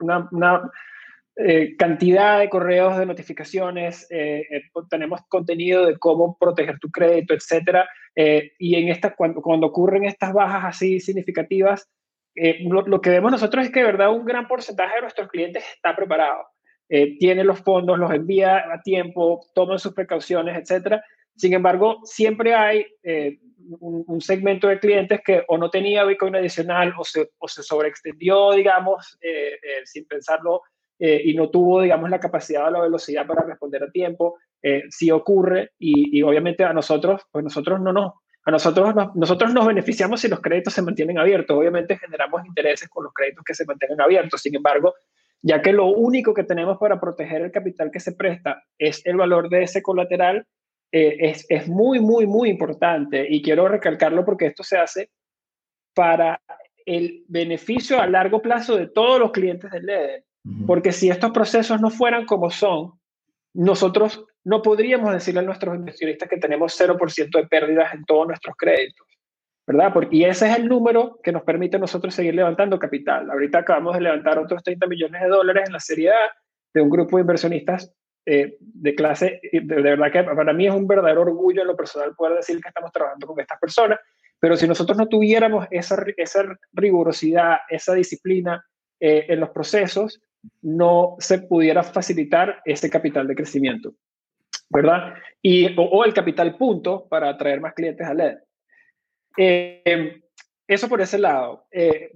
[0.00, 0.70] una,
[1.34, 4.44] eh, cantidad de correos de notificaciones, eh,
[4.88, 7.86] tenemos contenido de cómo proteger tu crédito, etcétera.
[8.14, 11.88] y en esta, cuando, cuando ocurren estas bajas así significativas,
[12.34, 15.64] lo, lo, que vemos nosotros es que de verdad un gran porcentaje de nuestros clientes
[15.74, 16.46] está preparado.
[17.18, 21.02] tiene los fondos, los envía a tiempo, toman sus precauciones, etcétera.
[21.38, 23.38] Sin embargo, siempre hay eh,
[23.78, 28.50] un, segmento de clientes que o no tenía Bitcoin adicional o se, o se sobreextendió,
[28.52, 30.62] digamos, eh, eh, sin pensarlo
[31.00, 34.36] y no tuvo, digamos, la capacidad o la velocidad para responder a tiempo.
[34.90, 40.20] sí ocurre y, obviamente a nosotros, pues nosotros no nos, a nosotros, nosotros nos beneficiamos
[40.20, 41.56] si los créditos se mantienen abiertos.
[41.56, 44.42] Obviamente generamos intereses con los créditos que se mantengan abiertos.
[44.42, 44.92] Sin embargo,
[45.40, 49.16] ya que lo único que tenemos para proteger el capital que se presta es el
[49.16, 50.48] valor de ese colateral,
[50.90, 55.10] eh, es, es, muy, muy, muy importante y quiero recalcarlo porque esto se hace
[55.94, 56.40] para
[56.86, 60.24] el beneficio a largo plazo de todos los clientes del LEDER.
[60.66, 62.92] Porque si estos procesos no fueran como son,
[63.52, 68.56] nosotros no podríamos decirle a nuestros inversionistas que tenemos 0% de pérdidas en todos nuestros
[68.56, 69.06] créditos,
[69.66, 69.92] ¿verdad?
[69.92, 73.30] Porque, y ese es el número que nos permite a nosotros seguir levantando capital.
[73.30, 76.32] Ahorita acabamos de levantar otros 30 millones de dólares en la Serie A
[76.72, 77.92] de un grupo de inversionistas
[78.30, 82.14] eh, de clase, de, verdad que para mí es un verdadero orgullo en lo personal
[82.14, 83.98] poder decir que estamos trabajando con estas personas,
[84.38, 88.62] pero si nosotros no tuviéramos esa, esa rigurosidad, esa disciplina
[89.00, 90.20] eh, en los procesos,
[90.60, 93.94] no se pudiera facilitar ese capital de crecimiento,
[94.68, 95.14] ¿verdad?
[95.40, 98.36] Y, o, el capital punto para atraer más clientes a LED.
[99.38, 100.20] Eh,
[100.66, 101.66] eso por ese lado.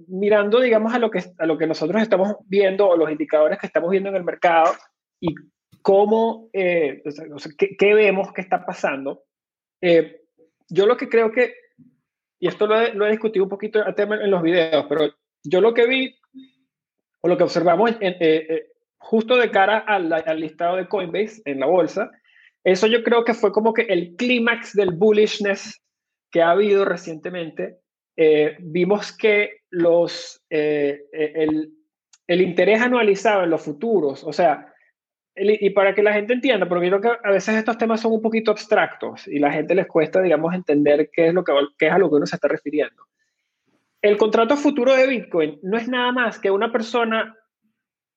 [0.07, 3.65] mirando, digamos, a lo, que, a lo que nosotros estamos viendo o los indicadores que
[3.65, 4.73] estamos viendo en el mercado
[5.19, 5.33] y
[5.83, 7.03] cómo, eh,
[7.77, 9.25] qué, vemos que está pasando.
[9.81, 10.21] Eh,
[10.69, 11.53] yo lo que creo que,
[12.39, 16.15] y esto lo he, discutido un poquito en los videos, pero yo lo que vi,
[17.21, 21.65] o lo que observamos eh, justo de cara al, al, listado de Coinbase en la
[21.65, 22.09] bolsa,
[22.63, 25.81] eso yo creo que fue como que el clímax del bullishness
[26.31, 27.79] que ha habido recientemente.
[28.59, 31.73] vimos que los, el,
[32.27, 34.72] el interés anualizado en los futuros, o sea,
[35.35, 36.91] y para que la gente entienda, porque
[37.23, 41.09] a veces estos temas son un poquito abstractos y la gente les cuesta, digamos, entender
[41.11, 43.07] qué es, lo que, qué es a lo que uno se está refiriendo.
[44.01, 47.35] El contrato futuro de Bitcoin no es nada más que una persona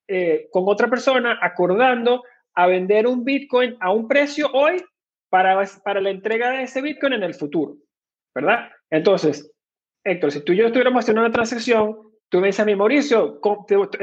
[0.09, 2.23] eh, con otra persona acordando
[2.55, 4.85] a vender un Bitcoin a un precio hoy
[5.31, 7.77] para, para la entrega de ese Bitcoin en el futuro,
[8.35, 8.71] ¿verdad?
[8.91, 9.53] Entonces,
[10.05, 11.97] Héctor, si tú y yo estuviéramos haciendo una transacción,
[12.29, 13.41] tú me dices a mí, Mauricio,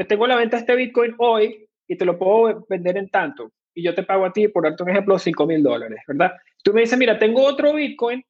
[0.08, 3.52] tengo la venta de este Bitcoin hoy y te lo puedo vender en tanto.
[3.74, 6.32] Y yo te pago a ti, por darte un ejemplo, 5 mil dólares, ¿verdad?
[6.62, 8.24] Tú me dices, mira, tengo otro Bitcoin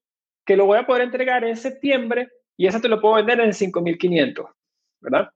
[0.44, 3.50] que lo voy a poder entregar en septiembre y ese te lo puedo vender en
[3.50, 4.48] 5.500,
[5.00, 5.30] ¿verdad?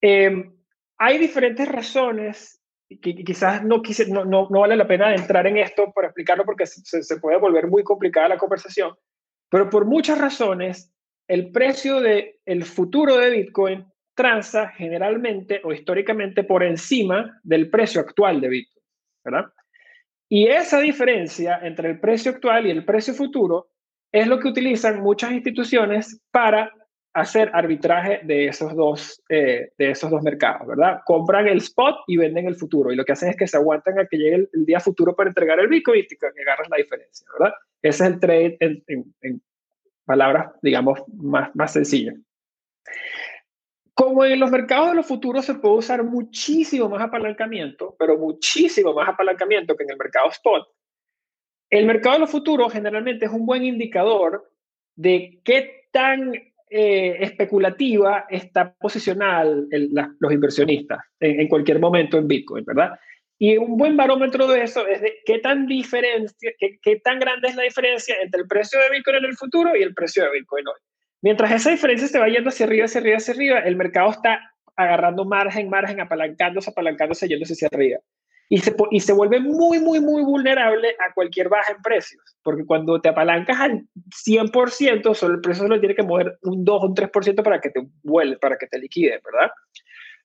[0.00, 0.52] Em,
[0.98, 2.60] hay diferentes razones
[3.00, 6.44] que quizás no, quise, no, no, no, vale la pena entrar en esto para explicarlo
[6.44, 8.94] porque se, puede volver muy complicada la conversación,
[9.48, 10.92] pero por muchas razones
[11.28, 18.00] el precio del el futuro de Bitcoin transa generalmente o históricamente por encima del precio
[18.00, 18.84] actual de Bitcoin,
[19.24, 19.46] ¿verdad?
[20.28, 23.68] Y esa diferencia entre el precio actual y el precio futuro
[24.10, 26.72] es lo que utilizan muchas instituciones para
[27.14, 31.00] hacer arbitraje de esos dos, eh, de esos dos mercados, ¿verdad?
[31.04, 32.90] Compran el spot y venden el futuro.
[32.90, 35.28] Y lo que hacen es que se aguantan a que llegue el, día futuro para
[35.28, 37.54] entregar el Bitcoin y que agarras la diferencia, ¿verdad?
[37.82, 38.82] Ese es el trade en,
[39.20, 39.42] en
[40.06, 42.16] palabras, digamos, más, más sencillas.
[44.02, 48.92] Como en los mercados de los futuros se puede usar muchísimo más apalancamiento, pero muchísimo
[48.92, 50.66] más apalancamiento que en el mercado spot,
[51.70, 54.50] el mercado de los futuros generalmente es un buen indicador
[54.96, 62.98] de qué tan eh, especulativa está posicionada los inversionistas en, cualquier momento en Bitcoin, ¿verdad?
[63.38, 67.46] Y un buen barómetro de eso es de qué tan, diferencia, qué, qué tan grande
[67.46, 70.32] es la diferencia entre el precio de Bitcoin en el futuro y el precio de
[70.32, 70.91] Bitcoin hoy.
[71.22, 74.40] Mientras esa diferencia se va yendo hacia arriba, hacia arriba, hacia arriba, el mercado está
[74.76, 77.98] agarrando margen, margen, apalancándose, apalancándose, yéndose hacia arriba.
[78.48, 82.22] Y se, y se vuelve muy, muy, muy vulnerable a cualquier baja en precios.
[82.42, 83.86] Porque cuando te apalancas al
[84.26, 87.70] 100%, solo el precio solo tiene que mover un 2 o un 3% para que
[87.70, 89.52] te vuelva, para que te liquide, ¿verdad?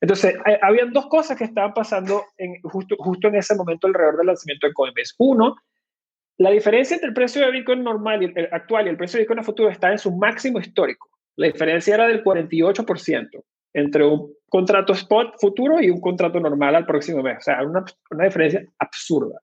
[0.02, 4.28] Entonces, habían dos cosas que estaban pasando en, justo, justo en ese momento alrededor del
[4.28, 5.14] lanzamiento de Coinbase.
[5.20, 5.56] Uno,
[6.38, 9.24] la diferencia entre el precio de Bitcoin normal y el, actual y el precio de
[9.24, 11.10] Bitcoin a futuro está en su máximo histórico.
[11.36, 16.86] La diferencia era del 48% entre un contrato spot futuro y un contrato normal al
[16.86, 17.38] próximo mes.
[17.38, 19.40] O sea, una, una diferencia absurda.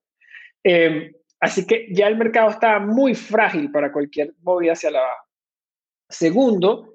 [0.64, 1.12] Eh,
[1.44, 5.24] Así que ya el mercado estaba muy frágil para cualquier movida hacia la baja.
[6.09, 6.94] Segundo,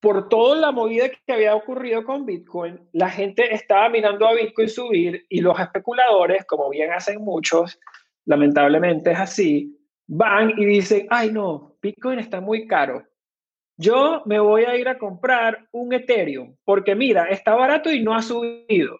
[0.00, 4.68] por toda la movida que había ocurrido con Bitcoin, la gente estaba mirando a Bitcoin
[4.68, 7.80] subir y los especuladores, como bien hacen muchos,
[8.26, 13.02] lamentablemente es así, van y dicen, ay no, Bitcoin está muy caro.
[13.78, 18.14] Yo me voy a ir a comprar un Ethereum porque mira, está barato y no
[18.14, 18.98] ha subido.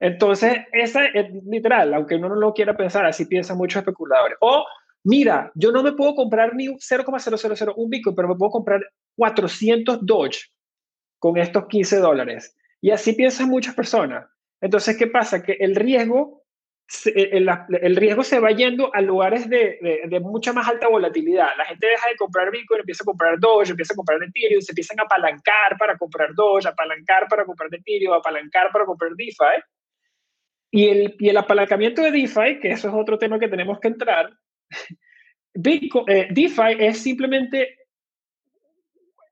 [0.00, 4.36] Entonces, esa es literal, aunque uno no lo quiera pensar, así piensan muchos especuladores.
[4.40, 4.64] O,
[5.04, 8.80] mira, yo no me puedo comprar ni 0,0001 Bitcoin, pero me puedo comprar
[9.16, 10.50] 400 Doge
[11.20, 12.56] con estos 15 dólares.
[12.80, 14.26] Y así piensan muchas personas.
[14.60, 15.42] Entonces, ¿qué pasa?
[15.42, 16.41] Que el riesgo,
[17.04, 17.48] el,
[17.80, 21.48] el riesgo se va yendo a lugares de, de, mucha más alta volatilidad.
[21.56, 24.72] La gente deja de comprar Bitcoin, empieza a comprar Doge, empieza a comprar Ethereum, se
[24.72, 29.62] empiezan a apalancar para comprar Doge, apalancar para comprar Ethereum, apalancar para comprar DeFi.
[30.70, 33.88] Y el, y el apalancamiento de DeFi, que eso es otro tema que tenemos que
[33.88, 34.30] entrar,
[35.54, 37.76] Bitcoin, eh, DeFi es simplemente, eh,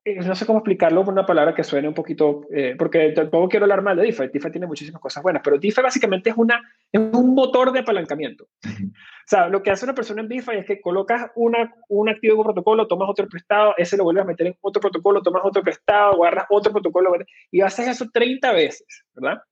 [0.05, 3.65] no sé cómo explicarlo con una palabra que suene un poquito, eh, porque tampoco quiero
[3.65, 6.61] hablar mal de DeFi, DeFi tiene muchísimas cosas buenas, pero DeFi básicamente es, una,
[6.91, 8.49] es un motor de apalancamiento.
[8.65, 12.33] O sea, lo que hace una persona en DeFi es que colocas una, un activo
[12.33, 15.43] en un protocolo, tomas otro prestado, ese lo vuelves a meter en otro protocolo, tomas
[15.45, 17.13] otro prestado, agarras otro protocolo,
[17.51, 19.43] y haces eso 30 veces, ¿verdad?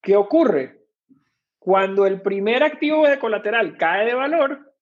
[0.00, 0.80] ¿Qué ocurre?
[1.58, 4.73] Cuando el primer activo de colateral cae de valor,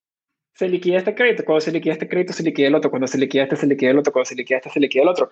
[0.55, 1.45] se liquida este crédito.
[1.45, 2.91] Cuando se liquida este crédito, se liquida el otro.
[2.91, 4.13] Cuando se liquida este, se liquida el otro.
[4.13, 5.31] Cuando se liquida este, se liquida el otro.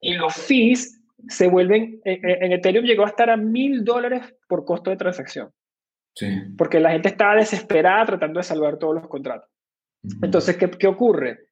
[0.00, 4.34] Y los fees se vuelven, eh, eh, en Ethereum llegó a estar a mil dólares
[4.48, 5.52] por costo de transacción.
[6.14, 6.26] Sí.
[6.56, 9.48] Porque la gente estaba desesperada tratando de salvar todos los contratos.
[10.22, 11.50] Entonces, ¿qué, ¿qué ocurre?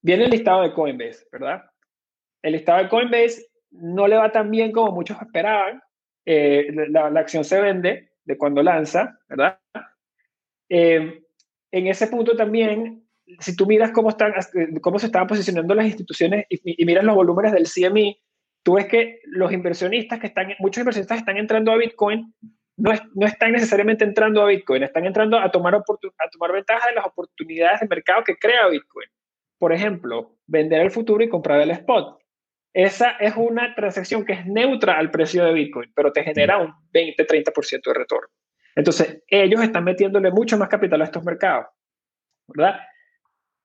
[0.00, 1.64] Viene el listado de Coinbase, ¿verdad?
[2.42, 5.82] El listado de Coinbase no le va tan bien como muchos esperaban.
[6.24, 9.60] Eh, la, acción se vende de cuando lanza, ¿verdad?
[10.68, 11.22] Eh,
[11.72, 13.06] en ese punto también,
[13.40, 14.32] si tú miras cómo, están,
[14.80, 18.18] cómo se estaban posicionando las instituciones y, miras los volúmenes del CME,
[18.62, 22.34] tú ves que los inversionistas que están, muchos inversionistas están entrando a Bitcoin,
[22.78, 26.94] no, no están necesariamente entrando a Bitcoin, están entrando a tomar, a tomar ventaja de
[26.94, 29.08] las oportunidades de mercado que crea Bitcoin.
[29.58, 32.18] Por ejemplo, vender el futuro y comprar el spot.
[32.74, 36.74] Esa es una transacción que es neutra al precio de Bitcoin, pero te genera un
[36.92, 38.28] 20-30% de retorno.
[38.76, 41.66] Entonces, ellos están metiéndole mucho más capital a estos mercados,
[42.46, 42.78] ¿verdad?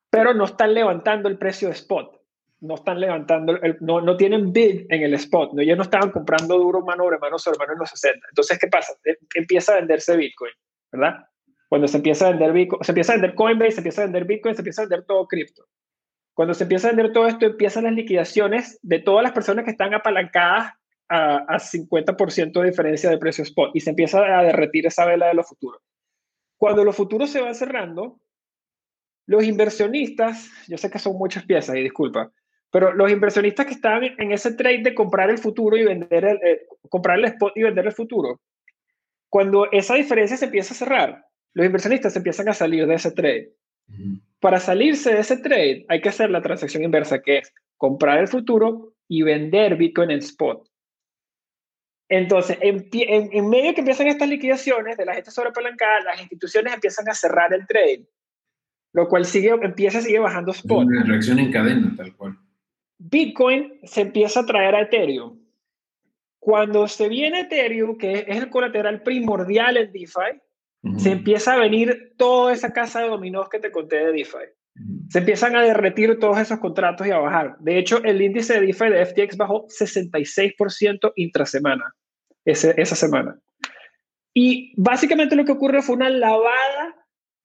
[0.10, 2.19] Pero no están levantando el precio de spot.
[2.62, 5.54] No están levantando, no, no tienen bid en el spot.
[5.54, 5.62] ¿no?
[5.62, 8.28] Ellos no estaban comprando duro mano sobre mano sobre mano en los 60.
[8.30, 8.93] Entonces, ¿qué pasa?
[9.04, 10.52] E, empieza a venderse Bitcoin,
[10.91, 11.26] ¿verdad?
[11.67, 14.26] Cuando se empieza a vender Bitcoin, se empieza a vender Coinbase, se empieza a vender
[14.26, 15.65] Bitcoin, se empieza a vender todo cripto.
[16.34, 19.71] Cuando se empieza a vender todo esto, empiezan las liquidaciones de todas las personas que
[19.71, 20.74] están apalancadas
[21.12, 25.28] a, a 50% de diferencia de precio spot y se empieza a derretir esa vela
[25.28, 25.82] de los futuros.
[26.58, 28.19] Cuando los futuros se van cerrando,
[29.28, 32.32] los inversionistas, yo sé que son muchas piezas y disculpa,
[32.71, 36.38] pero los inversionistas que están en ese trade de comprar el futuro y vender el,
[36.38, 38.41] eh, comprar el spot y vender el futuro,
[39.30, 43.54] cuando esa diferencia se empieza a cerrar, los inversionistas empiezan a salir de ese trade.
[44.39, 48.28] Para salirse de ese trade hay que hacer la transacción inversa, que es comprar el
[48.28, 50.67] futuro y vender Bitcoin en spot.
[52.12, 57.08] Entonces, en, en, medio que empiezan estas liquidaciones de la gente sobrepalancada, las instituciones empiezan
[57.08, 58.06] a cerrar el trade,
[58.91, 60.88] lo cual sigue, empieza seguir bajando spot.
[60.88, 62.38] Una reacción en cadena, tal cual.
[62.97, 65.39] Bitcoin se empieza a traer a Ethereum.
[66.38, 72.13] Cuando se viene Ethereum, que es el colateral primordial en DeFi, se empieza a venir
[72.17, 74.50] toda esa casa de dominós que te conté de DeFi.
[75.08, 77.56] Se empiezan a derretir todos esos contratos y a bajar.
[77.60, 81.95] De hecho, el índice de DeFi de FTX bajó 66% intrasemana,
[82.46, 83.40] ese, esa semana.
[84.34, 86.96] Y básicamente lo que ocurrió fue una lavada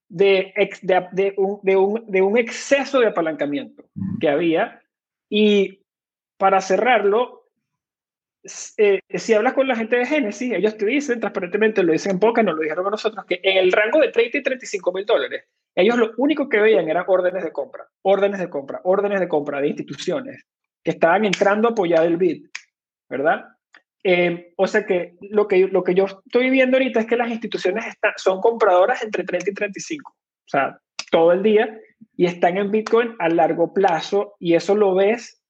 [0.08, 3.84] de, de, de, un, de, un, de un exceso de apalancamiento
[4.20, 4.80] que había.
[5.28, 5.80] Y
[6.36, 7.48] para cerrarlo,
[8.76, 12.20] eh, si hablas con la gente de Genesis, ellos te dicen transparentemente, lo dicen en
[12.20, 15.04] poca, nos lo dijeron a nosotros, que en el rango de 30 y 35 mil
[15.04, 15.44] dólares,
[15.74, 19.60] ellos lo único que veían eran órdenes de compra, órdenes de compra, órdenes de compra
[19.60, 20.46] de instituciones
[20.82, 22.46] que estaban entrando a apoyar el bid,
[23.08, 23.55] ¿verdad?
[24.08, 27.28] Eh, o sea que lo, que lo que yo estoy viendo ahorita es que las
[27.28, 30.78] instituciones están, son compradoras entre 30 y 35, o sea,
[31.10, 31.76] todo el día,
[32.16, 35.42] y están en Bitcoin a largo plazo, y eso lo ves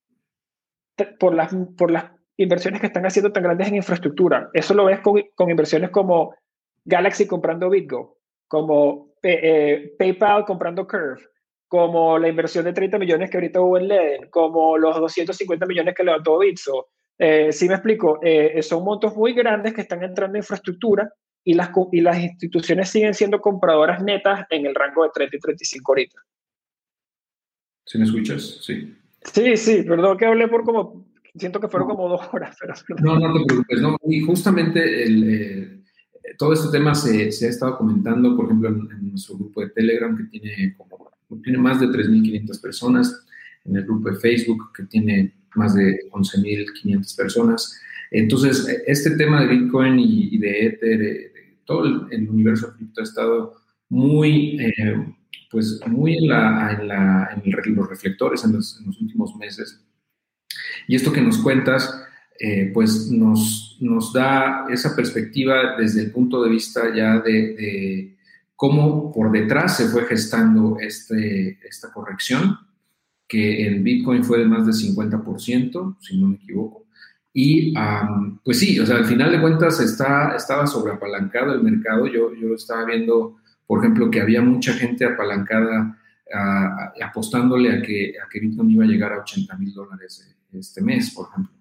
[1.21, 4.49] por las, por las inversiones que están haciendo tan grandes en infraestructura.
[4.55, 6.35] Eso lo ves con, con inversiones como
[6.87, 8.17] Galaxy comprando BitGo,
[8.49, 11.21] como eh, PayPal comprando Curve,
[11.69, 15.95] como la inversión de 30 millones que ahorita hubo en Leden, como los 250 millones
[15.95, 16.87] que levantó Bitso.
[17.19, 21.11] Eh, si me explico, eh, son montos muy grandes que están entrando en infraestructura
[21.45, 25.41] y las, y las instituciones siguen siendo compradoras netas en el rango de 30 y
[25.41, 26.19] 35 ahorita.
[27.87, 28.59] ¿Sí me escuchas?
[28.63, 28.97] Sí.
[29.23, 31.07] Sí, sí, perdón que hablé por como,
[31.37, 32.57] siento que fueron como dos horas.
[32.89, 33.01] Pero...
[33.01, 33.97] No, no te preocupes, no.
[34.09, 35.83] Y justamente el, eh,
[36.39, 40.17] todo este tema se, se, ha estado comentando, por ejemplo, en, nuestro grupo de Telegram,
[40.17, 41.11] que tiene, como,
[41.43, 43.27] tiene más de 3.500 personas,
[43.65, 47.81] en el grupo de Facebook, que tiene más de 11.500 personas.
[48.11, 51.33] Entonces, este tema de Bitcoin y, de Ether, de,
[51.65, 53.55] todo el, universo cripto ha estado
[53.89, 55.15] muy, eh,
[55.51, 59.85] pues, muy en, la, en, la, en los reflectores en los, en los, últimos meses.
[60.87, 62.07] Y esto que nos cuentas,
[62.39, 68.17] eh, pues nos, nos da esa perspectiva desde el punto de vista ya de,
[68.55, 72.59] cómo por detrás se fue gestando este, esta corrección,
[73.29, 76.87] que en Bitcoin fue de más del 50%, si no me equivoco.
[77.33, 77.75] Y
[78.45, 82.07] pues sí, o sea, al final de cuentas está, estaba sobreapalancado el mercado.
[82.07, 85.99] Yo, yo estaba viendo, por ejemplo, que había mucha gente apalancada
[87.03, 91.11] apostándole a que, a que Bitcoin iba a llegar a 80 mil dólares este mes,
[91.11, 91.53] por ejemplo.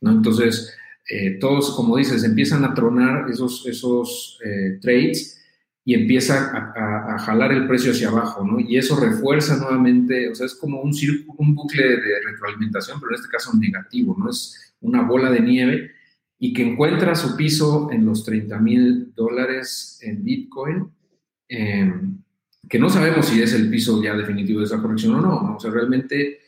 [0.00, 0.12] ¿no?
[0.12, 0.72] Entonces,
[1.10, 5.43] eh, todos, como dices, empiezan a tronar esos, esos eh, trades
[5.84, 8.58] y empieza a, a, jalar el precio hacia abajo, ¿no?
[8.58, 10.92] Y eso refuerza nuevamente, o sea, es como un,
[11.36, 14.30] un bucle de retroalimentación, pero en este caso negativo, ¿no?
[14.30, 15.90] Es una bola de nieve
[16.38, 20.90] y que encuentra su piso en los 30 mil dólares en Bitcoin,
[21.48, 22.18] em,
[22.68, 25.54] que no sabemos si es el piso ya definitivo de esa corrección o no.
[25.56, 26.40] O sea, realmente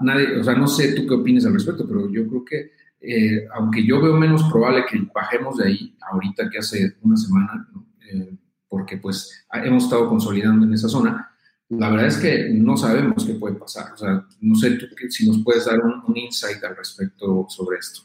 [0.00, 3.46] nadie, o sea, no sé tú qué opinas al respecto, pero yo creo que, eh,
[3.54, 7.68] aunque yo veo menos probable que bajemos de ahí ahorita que hace una semana,
[8.10, 8.36] eh,
[8.72, 11.30] porque pues hemos estado consolidando en esa zona,
[11.68, 13.92] la verdad es que no sabemos qué puede pasar.
[13.92, 18.00] O sea, no sé tú, si nos puedes dar un, insight al respecto sobre esto.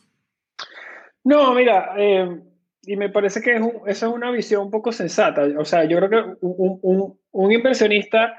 [1.24, 2.41] No, mira, eh,
[2.82, 3.55] y me parece que
[3.86, 5.47] esa es una visión un poco sensata.
[5.57, 8.34] O sea, yo creo que un, un, inversionista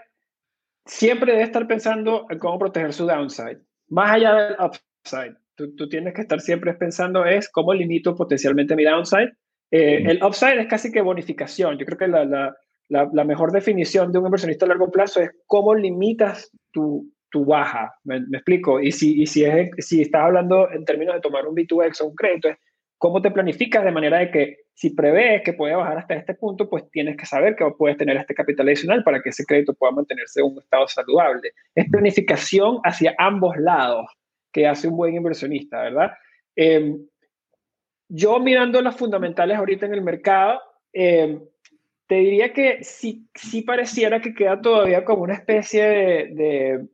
[0.84, 5.34] siempre debe estar pensando en cómo proteger su downside, más allá del upside.
[5.54, 9.32] Tú, tú tienes que estar siempre pensando es cómo limito potencialmente mi downside.
[9.70, 11.78] Eh, el upside es casi que bonificación.
[11.78, 12.56] Yo creo que la, la
[12.88, 17.94] la, mejor definición de un inversionista a largo plazo es cómo limitas tu, tu baja.
[18.04, 18.80] ¿Me, explico?
[18.80, 22.06] Y, si, y si, es, si estás hablando en términos de tomar un B2X o
[22.06, 22.56] un crédito, es
[22.96, 26.68] cómo te planificas de manera de que si prevés que puede bajar hasta este punto,
[26.68, 29.92] pues tienes que saber que puedes tener este capital adicional para que ese crédito pueda
[29.92, 31.52] mantenerse en un estado saludable.
[31.74, 34.06] Es planificación hacia ambos lados
[34.52, 36.12] que hace un buen inversionista, ¿verdad?
[36.56, 36.98] Em,
[38.08, 40.60] yo mirando las fundamentales ahorita en el mercado,
[40.92, 41.40] eh,
[42.08, 46.88] te diría que sí, sí pareciera que queda todavía como una especie de,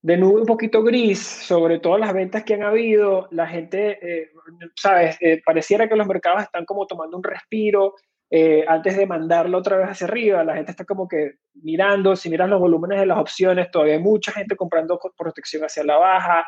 [0.00, 3.26] de, nube un poquito gris sobre todas las ventas que han habido.
[3.32, 4.30] La gente, eh,
[4.76, 7.94] sabes, eh, pareciera que los mercados están como tomando un respiro
[8.30, 10.44] eh, antes de mandarlo otra vez hacia arriba.
[10.44, 14.02] La gente está como que mirando, si miras los volúmenes de las opciones, todavía hay
[14.02, 16.46] mucha gente comprando protección hacia la baja.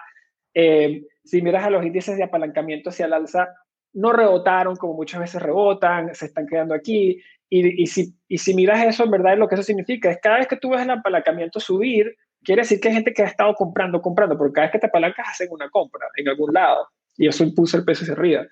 [0.55, 3.49] Si miras a los índices de apalancamiento hacia el alza,
[3.93, 7.21] no rebotaron como muchas veces rebotan, se están quedando aquí.
[7.51, 10.49] Y, si, y si miras eso, en verdad lo que eso significa es cada vez
[10.49, 14.03] que tú ves el apalancamiento subir, quiere decir que hay gente que ha estado comprando,
[14.03, 16.87] comprando, porque cada vez que te apalancas hacen una compra en algún lado
[17.17, 18.47] y eso impulsa el peso hacia arriba.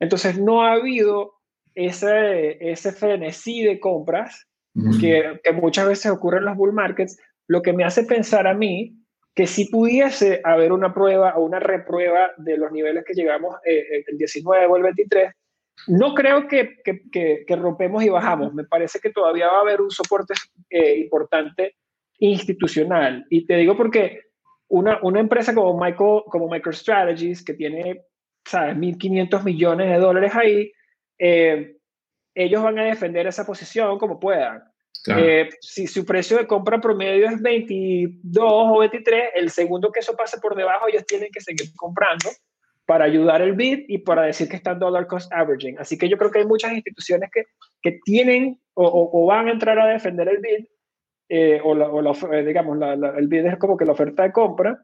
[0.00, 1.34] Entonces no ha habido
[1.74, 4.46] ese, ese frenesí de compras
[5.00, 7.18] que, que, muchas veces ocurre en los bull markets,
[7.48, 8.96] lo que me hace pensar a mí
[9.38, 13.86] que si pudiese haber una prueba o una reprueba de los niveles que llegamos eh,
[13.88, 15.32] eh el 19 o el 23,
[15.86, 18.52] no creo que, que, que, rompemos y bajamos.
[18.52, 20.34] Me parece que todavía va a haber un soporte
[20.68, 21.76] eh, importante
[22.18, 23.26] institucional.
[23.30, 24.22] Y te digo porque
[24.66, 28.06] una, una empresa como, Michael, como MicroStrategies, que tiene,
[28.44, 30.72] ¿sabes?, 1.500 millones de dólares ahí,
[31.16, 31.76] eh,
[32.34, 34.64] ellos van a defender esa posición como puedan.
[35.16, 40.16] Eh, si su precio de compra promedio es 22 o 23, el segundo que eso
[40.16, 42.28] pase por debajo, ellos tienen que seguir comprando
[42.88, 45.78] para ayudar el bid y para decir que están dollar cost averaging.
[45.78, 47.42] Así que yo creo que hay muchas instituciones que,
[47.82, 50.66] que tienen o, o, van a entrar a defender el bid,
[51.28, 54.32] eh, o, la, o eh, digamos, la, el bid es como que la oferta de
[54.32, 54.82] compra.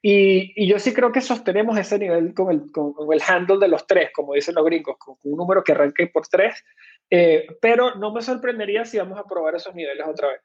[0.00, 3.66] Y, y, yo sí creo que sostenemos ese nivel con el, con, el handle de
[3.66, 6.62] los tres, como dicen los gringos, con, un número que arranque por tres.
[7.10, 10.40] Eh, pero no me sorprendería si vamos a probar esos niveles otra vez.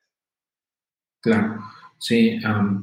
[1.22, 1.60] Claro.
[1.99, 2.38] Sí,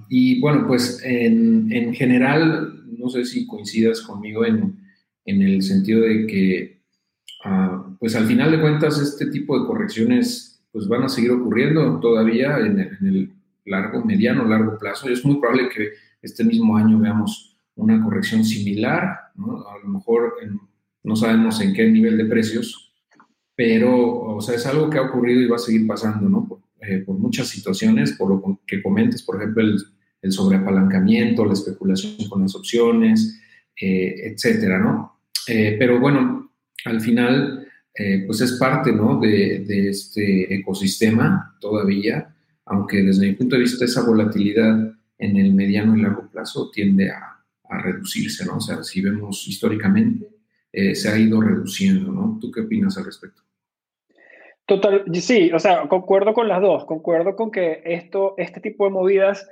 [0.09, 4.81] y bueno, pues en, en, general, no sé si coincidas conmigo en,
[5.27, 6.81] en el sentido de que,
[7.45, 11.99] ah, pues al final de cuentas, este tipo de correcciones pues van a seguir ocurriendo
[12.01, 13.33] todavía en el,
[13.66, 15.09] largo, mediano, largo plazo.
[15.09, 15.91] Y es muy probable que
[16.23, 19.66] este mismo año veamos una corrección similar, ¿no?
[19.68, 20.35] A lo mejor
[21.03, 22.93] no sabemos en qué nivel de precios,
[23.55, 26.47] pero, o sea, es algo que ha ocurrido y va a seguir pasando, ¿no?
[26.47, 29.77] Por, eh, muchas situaciones, por lo que comentas, por ejemplo, el,
[30.23, 33.39] el sobreapalancamiento, la especulación con las opciones,
[33.79, 35.21] eh, etcétera, ¿no?
[35.47, 36.53] Eh, pero bueno,
[36.85, 37.66] al final,
[38.27, 39.21] pues es parte, ¿no?
[39.21, 45.55] De, de, este ecosistema todavía, aunque desde mi punto de vista esa volatilidad en el
[45.55, 48.57] mediano y largo plazo tiende a, a reducirse, ¿no?
[48.57, 50.27] O sea, si vemos históricamente,
[50.73, 52.39] se ha ido reduciendo, ¿no?
[52.41, 53.43] ¿Tú qué opinas al respecto?
[54.71, 58.93] Total, sí, o sea, concuerdo con las dos, concuerdo con que esto, este tipo de
[58.93, 59.45] movidas,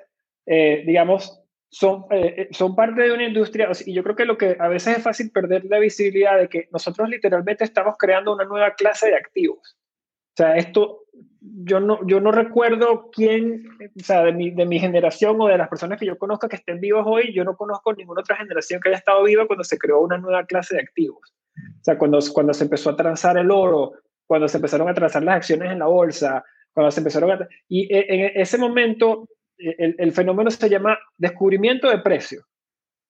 [0.47, 4.39] eh, digamos, son, eh, eh, son parte de una industria, y yo creo que lo
[4.39, 8.45] que a veces es fácil perder la visibilidad de que nosotros literalmente estamos creando una
[8.45, 9.77] nueva clase de activos.
[10.39, 11.01] Sea, esto,
[11.41, 13.66] yo no, yo no recuerdo quién,
[14.01, 16.55] o sea, de mi, de mi generación o de las personas que yo conozco que
[16.55, 19.76] estén vivos hoy, yo no conozco ninguna otra generación que haya estado viva cuando se
[19.76, 21.34] creó una nueva clase de activos.
[21.57, 23.95] O sea, cuando, cuando se empezó a transar el oro,
[24.28, 27.49] cuando se empezaron a trazar las acciones en la bolsa, cuando se empezaron a...
[27.68, 32.45] Y e, en ese momento el, el fenómeno se llama descubrimiento de precio,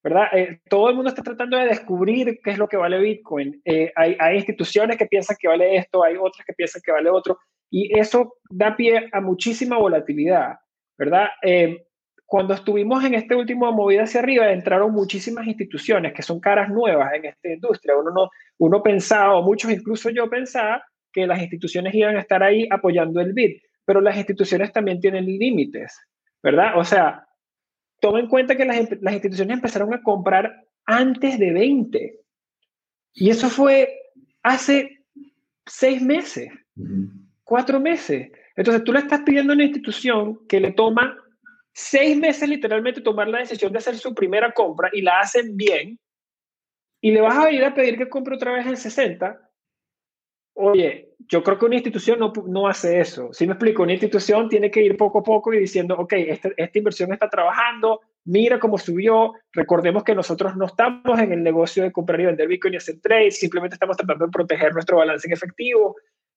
[0.02, 0.26] ¿verdad?
[0.32, 3.60] Eh, todo el mundo está tratando de descubrir qué es lo que vale Bitcoin.
[3.64, 7.38] Eh, hay, instituciones que piensan que vale esto, hay otras que piensan que vale otro,
[7.70, 10.56] y eso da pie a muchísima volatilidad,
[10.96, 11.28] ¿verdad?
[11.42, 11.84] Eh,
[12.24, 17.12] cuando estuvimos en este último movida hacia arriba, entraron muchísimas instituciones que son caras nuevas
[17.14, 17.96] en esta industria.
[17.96, 18.28] Uno, no,
[18.58, 20.82] uno pensaba, o muchos incluso yo pensaba,
[21.12, 25.24] que las instituciones iban a estar ahí apoyando el BID, pero las instituciones también tienen
[25.24, 25.98] límites,
[26.42, 26.78] ¿verdad?
[26.78, 27.26] O sea,
[28.00, 32.20] toma en cuenta que las, las instituciones empezaron a comprar antes de 20.
[33.14, 33.92] Y eso fue
[34.42, 35.04] hace
[35.66, 36.50] seis meses,
[37.44, 38.30] cuatro meses.
[38.56, 41.16] Entonces tú le estás pidiendo a una institución que le toma
[41.72, 45.98] seis meses literalmente tomar la decisión de hacer su primera compra y la hacen bien,
[47.00, 49.47] y le vas a venir a pedir que compre otra vez en 60,
[50.60, 53.32] Oye, yo creo que una institución no, no hace eso.
[53.32, 56.50] Si me explico, una institución tiene que ir poco a poco y diciendo, ok, esta,
[56.56, 59.34] esta inversión está trabajando, mira cómo subió.
[59.52, 63.00] Recordemos que nosotros no estamos en el negocio de comprar y vender Bitcoin y hacer
[63.00, 65.94] trades, simplemente estamos tratando de proteger nuestro balance en efectivo.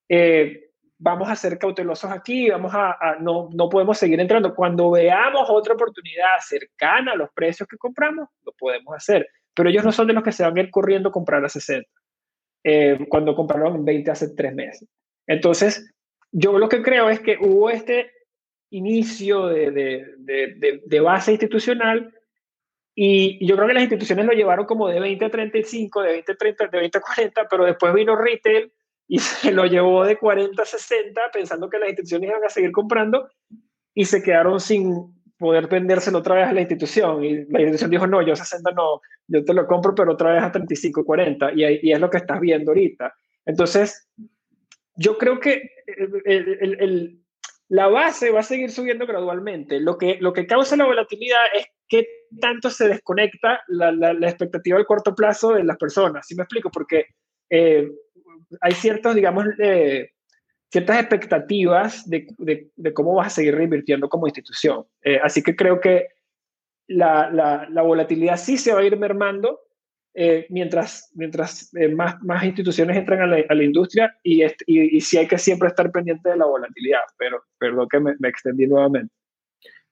[0.07, 0.69] Eh,
[0.99, 4.53] vamos a ser cautelosos aquí, vamos a, a, no, no podemos seguir entrando.
[4.53, 9.27] Cuando veamos otra oportunidad cercana a los precios que compramos, lo podemos hacer.
[9.55, 11.49] Pero ellos no son de los que se van a ir corriendo a comprar a
[11.49, 11.89] 60.
[12.63, 14.87] Eh, cuando compraron en 20 hace tres meses.
[15.25, 15.91] Entonces,
[16.31, 18.11] yo lo que creo es que hubo este
[18.69, 22.13] inicio de, de, de, base institucional
[22.95, 26.31] y yo creo que las instituciones lo llevaron como de 20 a 35, de 20
[26.31, 28.71] a 30, de 20 a 40, pero después vino retail
[29.07, 32.71] y se lo llevó de 40 a 60 pensando que las instituciones iban a seguir
[32.71, 33.27] comprando
[33.93, 37.23] y se quedaron sin, poder vendérselo otra vez a la institución.
[37.25, 40.43] Y la institución dijo, no, yo 60 no, yo te lo compro, pero otra vez
[40.43, 41.51] a 35, 40.
[41.53, 43.13] Y, y es lo que estás viendo ahorita.
[43.45, 44.07] Entonces,
[44.95, 45.69] yo creo que
[46.25, 47.21] el, el,
[47.67, 49.79] la base va a seguir subiendo gradualmente.
[49.79, 52.05] Lo que, lo que causa la volatilidad es que
[52.39, 56.27] tanto se desconecta la, la, la expectativa al corto plazo de las personas.
[56.27, 56.69] ¿Sí me explico?
[56.69, 57.07] Porque
[57.49, 57.89] eh,
[58.61, 60.11] hay ciertos, digamos, eh,
[60.71, 64.85] ciertas expectativas de, de, cómo vas a seguir reinvirtiendo como institución.
[65.03, 66.07] Eh, así que creo que
[66.87, 69.59] la, la, la, volatilidad sí se va a ir mermando
[70.13, 75.17] eh, mientras, mientras eh, más, más instituciones entran a la, industria y, y, y, sí
[75.17, 79.13] hay que siempre estar pendiente de la volatilidad, pero perdón que me, me extendí nuevamente.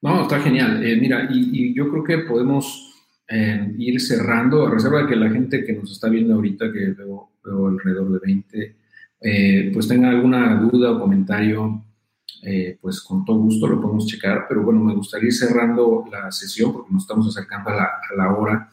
[0.01, 0.79] No, está genial.
[0.79, 2.85] Mira, y, y, yo creo que podemos
[3.77, 7.29] ir cerrando, a reserva de que la gente que nos está viendo ahorita, que veo,
[7.43, 8.78] veo alrededor de 20,
[9.21, 11.83] eh, pues tenga alguna duda o comentario,
[12.41, 16.31] eh, pues con todo gusto lo podemos checar, pero bueno, me gustaría ir cerrando la
[16.31, 18.69] sesión porque nos estamos acercando a la, a la hora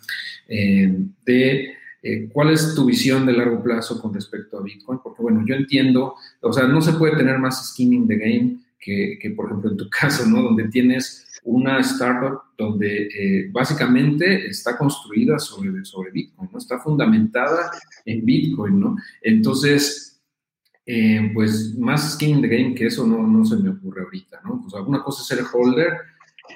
[0.48, 1.72] eh, de
[2.32, 6.14] cuál es tu visión de largo plazo con respecto a Bitcoin, porque bueno, yo entiendo,
[6.40, 9.76] o sea, no se puede tener más skinning the game que, que por ejemplo en
[9.76, 10.42] tu caso, ¿no?
[10.42, 16.58] Donde tienes una startup donde básicamente está construida sobre, sobre Bitcoin, ¿no?
[16.58, 17.72] Está fundamentada
[18.04, 18.96] en Bitcoin, ¿no?
[19.20, 20.15] Entonces,
[20.88, 24.40] eh, pues más skin in the game que eso no, no se me ocurre ahorita,
[24.44, 24.62] ¿no?
[24.62, 25.94] Pues alguna cosa es ser holder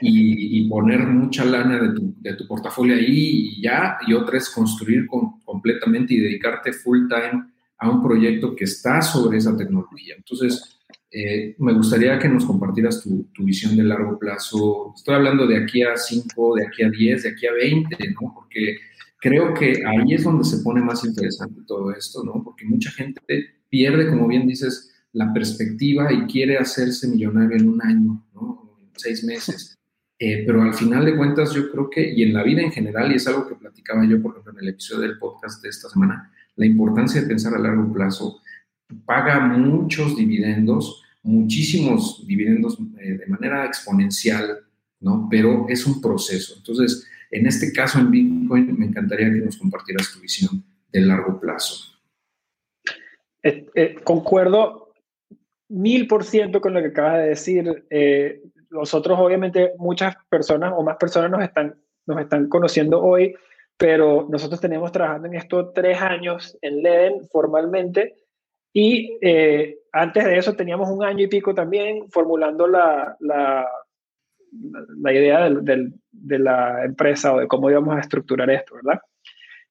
[0.00, 4.38] y, y poner mucha lana de tu, de tu, portafolio ahí y ya, y otra
[4.38, 7.44] es construir con, completamente y dedicarte full time
[7.78, 10.14] a un proyecto que está sobre esa tecnología.
[10.16, 10.78] Entonces,
[11.10, 14.92] eh, me gustaría que nos compartieras tu, tu, visión de largo plazo.
[14.94, 18.32] Estoy hablando de aquí a 5, de aquí a 10, de aquí a 20, ¿no?
[18.32, 18.76] Porque
[19.18, 22.42] creo que ahí es donde se pone más interesante todo esto, ¿no?
[22.44, 27.82] Porque mucha gente pierde, como bien dices, la perspectiva y quiere hacerse millonario en un
[27.82, 28.76] año, ¿no?
[28.80, 29.76] En seis meses.
[30.22, 33.10] Eh, pero al final de cuentas yo creo que, y en la vida en general,
[33.10, 35.88] y es algo que platicaba yo, por ejemplo, en el episodio del podcast de esta
[35.88, 38.38] semana, la importancia de pensar a largo plazo.
[39.06, 44.58] paga muchos dividendos, muchísimos dividendos eh, de manera exponencial,
[45.00, 45.26] ¿no?
[45.30, 46.52] Pero es un proceso.
[46.58, 50.62] Entonces, en este caso en Bitcoin, me encantaría que nos compartieras tu visión
[50.92, 51.99] de largo plazo.
[53.42, 54.92] Eh, eh, concuerdo
[55.68, 57.86] mil por ciento con lo que acabas de decir.
[58.70, 63.34] nosotros, obviamente, muchas personas o más personas nos están, nos están conociendo hoy,
[63.76, 68.14] pero nosotros tenemos trabajando en esto tres años en LEDEN formalmente
[68.72, 73.68] y eh, antes de eso teníamos un año y pico también formulando la, la,
[75.00, 79.00] la idea del, de la empresa o de cómo íbamos a estructurar esto, ¿verdad?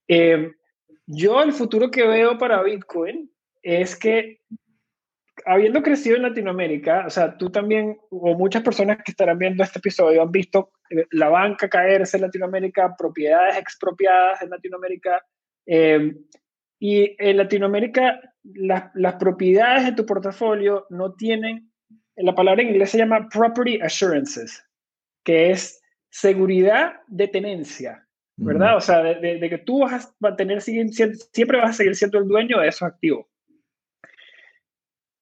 [0.07, 0.51] Eh,
[1.05, 3.31] yo el futuro que veo para Bitcoin
[3.61, 4.41] es que
[5.45, 9.79] habiendo crecido en Latinoamérica, o sea, tú también, o muchas personas que estarán viendo este
[9.79, 15.23] episodio han visto eh, la banca caerse en Latinoamérica, propiedades expropiadas en Latinoamérica,
[16.79, 21.71] y en Latinoamérica las, propiedades de tu portafolio no tienen,
[22.15, 24.65] la palabra en inglés se llama property assurances,
[25.23, 28.07] que es seguridad de tenencia,
[28.37, 28.77] ¿verdad?
[28.77, 32.59] O sea, de, que tú vas a tener, siempre vas a seguir siendo el dueño
[32.59, 33.27] de esos activos.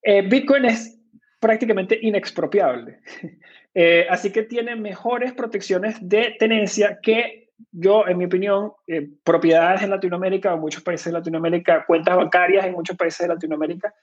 [0.10, 0.98] Eh, Bitcoin es
[1.38, 3.02] prácticamente inexpropiable,
[3.74, 9.82] eh, así que tiene mejores protecciones de tenencia que yo, en mi opinión, eh, propiedades
[9.82, 13.94] en Latinoamérica, en muchos países de Latinoamérica, cuentas bancarias en muchos países de Latinoamérica.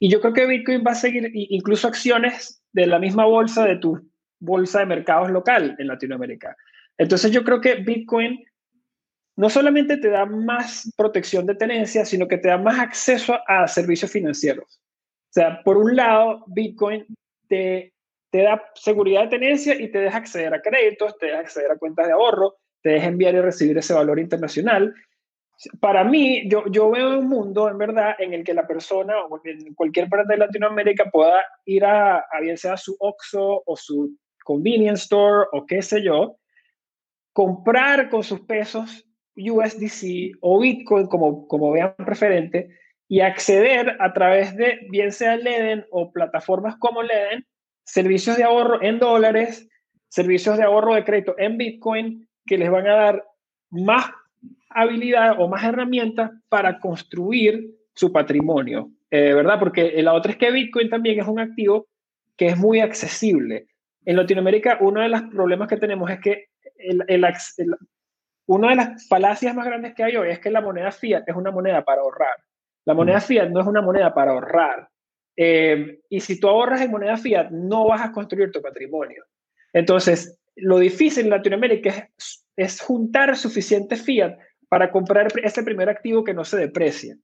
[0.00, 3.76] Y yo creo que Bitcoin va a seguir, incluso acciones de la misma bolsa de
[3.76, 6.56] tu bolsa de mercados local en Latinoamérica.
[6.98, 8.44] Entonces yo creo que Bitcoin
[9.36, 13.68] no solamente te da más protección de tenencia, sino que te da más acceso a
[13.68, 14.80] servicios financieros.
[15.34, 17.04] Sea, por un lado, Bitcoin
[17.48, 17.92] te,
[18.30, 21.76] te da seguridad de tenencia y te deja acceder a créditos, te deja acceder a
[21.76, 24.94] cuentas de ahorro, te deja enviar y recibir ese valor internacional.
[25.80, 29.40] Para mí, yo, yo veo un mundo, en verdad, en el que la persona, o
[29.44, 34.16] en cualquier parte de Latinoamérica, pueda ir a, a bien sea su OXXO o su
[34.44, 36.36] convenience store o qué sé yo,
[37.32, 39.04] comprar con sus pesos
[39.36, 42.68] USDC o Bitcoin, como, como vean preferente,
[43.08, 47.46] y acceder a través de, bien sea Leden o plataformas como Leden,
[47.84, 49.68] servicios de ahorro en dólares,
[50.08, 53.24] servicios de ahorro de crédito en Bitcoin, que les van a dar
[53.70, 54.06] más
[54.70, 59.58] habilidad o más herramientas para construir su patrimonio, eh, ¿verdad?
[59.58, 61.86] Porque la otra es que Bitcoin también es un activo
[62.36, 63.66] que es muy accesible.
[64.04, 66.46] En Latinoamérica, uno de los problemas que tenemos es que
[66.76, 67.24] el, el,
[68.46, 71.36] una de las falacias más grandes que hay hoy es que la moneda fiat es
[71.36, 72.34] una moneda para ahorrar.
[72.86, 74.88] La moneda fiat no es una moneda para ahorrar.
[75.36, 79.24] Eh, y si tú ahorras en moneda fiat, no vas a construir tu patrimonio.
[79.72, 82.10] Entonces, lo difícil en Latinoamérica
[82.56, 87.16] es, juntar suficiente fiat para comprar ese primer activo que no se deprecie.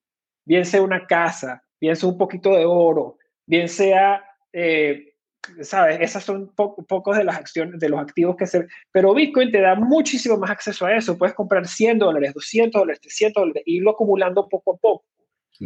[0.45, 5.15] Bien sea una casa, bien sea un poquito de oro, bien sea, eh,
[5.63, 5.99] ¿sabes?
[6.01, 8.67] Esas son pocos de las acciones, de los activos que se...
[8.91, 11.17] Pero Bitcoin te da muchísimo más acceso a eso.
[11.17, 15.05] Puedes comprar 100 dólares, 200 dólares, 300 dólares, e irlo acumulando poco a poco.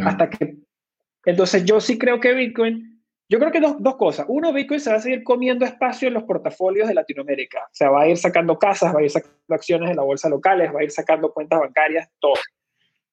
[0.02, 0.56] Hasta que...
[1.24, 2.94] Entonces yo sí creo que Bitcoin
[3.28, 4.26] yo creo que dos, dos, cosas.
[4.28, 7.60] Uno, Bitcoin se va a seguir comiendo espacio en los portafolios de Latinoamérica.
[7.64, 10.28] O sea, va a ir sacando casas, va a ir sacando acciones en la bolsa
[10.28, 12.34] locales, va a ir sacando cuentas bancarias, todo.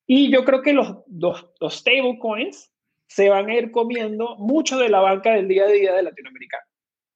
[0.05, 2.73] Y yo creo que los, los, los stablecoins
[3.07, 6.57] se van a ir comiendo mucho de la banca del día a día de Latinoamérica.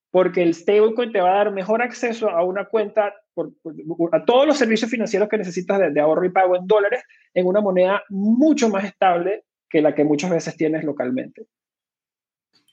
[0.09, 3.51] Porque el stablecoin te va a dar mejor acceso a una cuenta, por,
[4.13, 7.03] a todos los servicios financieros que necesitas de, de ahorro y pago en dólares,
[7.33, 9.43] en una moneda mucho más estable
[9.75, 11.47] que la que muchas veces tienes localmente.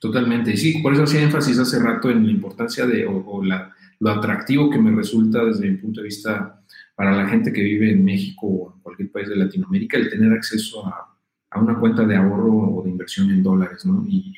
[0.00, 0.53] Totalmente.
[0.53, 4.11] Y sí, por eso hacía énfasis hace rato en la importancia de, o, la, lo
[4.11, 6.62] atractivo que me resulta desde mi punto de vista
[6.94, 10.32] para la gente que vive en México o en cualquier país de Latinoamérica, el tener
[10.32, 11.18] acceso a,
[11.50, 14.07] a una cuenta de ahorro o de inversión en dólares, ¿no?
[14.09, 14.32] Y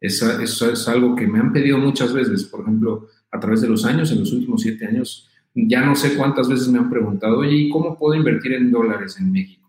[0.00, 3.68] eso, eso es algo que me han pedido muchas veces, por ejemplo, a través de
[3.68, 7.38] los años, en los últimos siete años, ya no sé cuántas veces me han preguntado,
[7.38, 9.65] oye, ¿y cómo puedo invertir en dólares en México?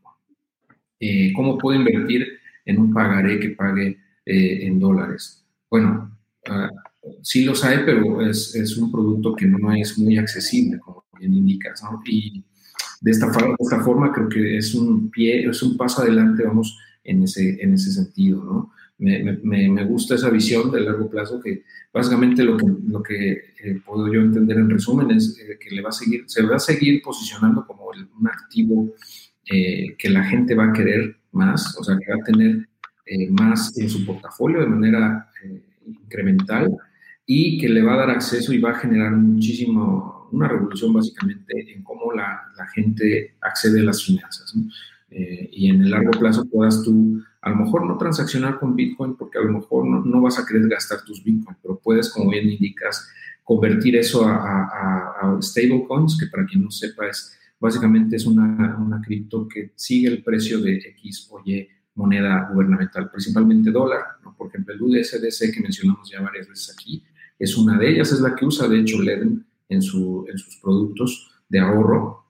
[1.00, 2.28] Eh, ¿Cómo puedo invertir
[2.68, 5.42] en un pagaré que pague eh, en dólares.
[5.70, 6.12] Bueno,
[6.50, 11.06] uh, sí los hay, pero es, es, un producto que no es muy accesible, como
[11.18, 12.02] bien indicas, ¿no?
[12.06, 12.44] Y
[13.00, 16.78] de esta, de esta forma creo que es un pie, es un paso adelante, vamos,
[17.06, 18.72] en ese, en ese sentido, ¿no?
[18.98, 23.32] Me, me, me gusta esa visión de largo plazo que básicamente lo que, lo que
[23.64, 26.56] eh, puedo yo entender en resumen es eh, que le va a seguir, se va
[26.56, 28.94] a seguir posicionando como un activo
[29.50, 32.68] eh, que la gente va a querer más, o sea, que va a tener
[33.06, 36.70] eh, más en su portafolio de manera eh, incremental
[37.26, 41.74] y que le va a dar acceso y va a generar muchísimo, una revolución básicamente
[41.74, 44.54] en cómo la, la gente accede a las finanzas.
[45.10, 49.16] eh, y en el largo plazo puedas tú, a lo mejor no transaccionar con Bitcoin
[49.16, 52.50] porque a lo mejor no, vas a querer gastar tus Bitcoin, pero puedes, como bien
[52.50, 53.10] indicas,
[53.44, 59.02] convertir eso a, a, stablecoins, que para quien no sepa es básicamente es una, una
[59.02, 64.02] cripto que sigue el precio de X o Y moneda gubernamental, principalmente dólar,
[64.38, 67.04] por ejemplo el USDC que mencionamos ya varias veces aquí,
[67.40, 70.58] es una de ellas, es la que usa de hecho Leden en, su, en sus
[70.58, 72.26] productos de ahorro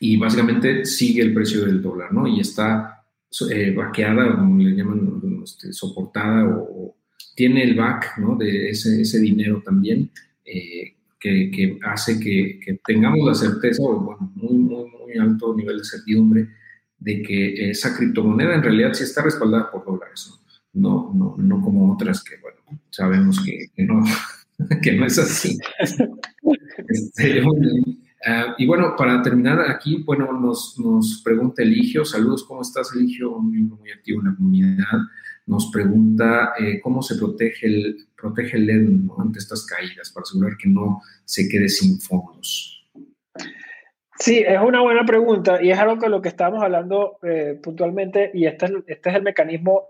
[0.00, 2.26] y básicamente sigue el precio del dólar, ¿no?
[2.26, 3.04] Y está
[3.50, 6.96] eh, vaqueada, como le llaman, este, soportada o,
[7.34, 8.36] tiene el back, ¿no?
[8.36, 10.10] De ese, ese dinero también
[10.44, 15.54] eh, que, que, hace que, que, tengamos la certeza, o bueno, muy, muy, muy alto
[15.54, 16.48] nivel de certidumbre
[16.98, 20.32] de que esa criptomoneda en realidad sí está respaldada por dólares,
[20.72, 21.12] ¿no?
[21.14, 22.58] No, no, como otras que, bueno,
[22.90, 24.04] sabemos que, que no,
[24.82, 25.58] que no es así.
[26.88, 27.42] Este,
[28.26, 33.36] Ah, y bueno, para terminar aquí, bueno, nos, nos pregunta Eligio, saludos, ¿cómo estás Eligio?
[33.36, 34.98] Un miembro muy activo en la comunidad.
[35.48, 38.88] Nos pregunta eh, cómo se protege el, protege el LED
[39.18, 42.86] ante estas caídas para asegurar que no se quede sin fondos.
[44.18, 48.30] Sí, es una buena pregunta y es algo que lo que estábamos hablando eh, puntualmente
[48.34, 49.88] y este este es el mecanismo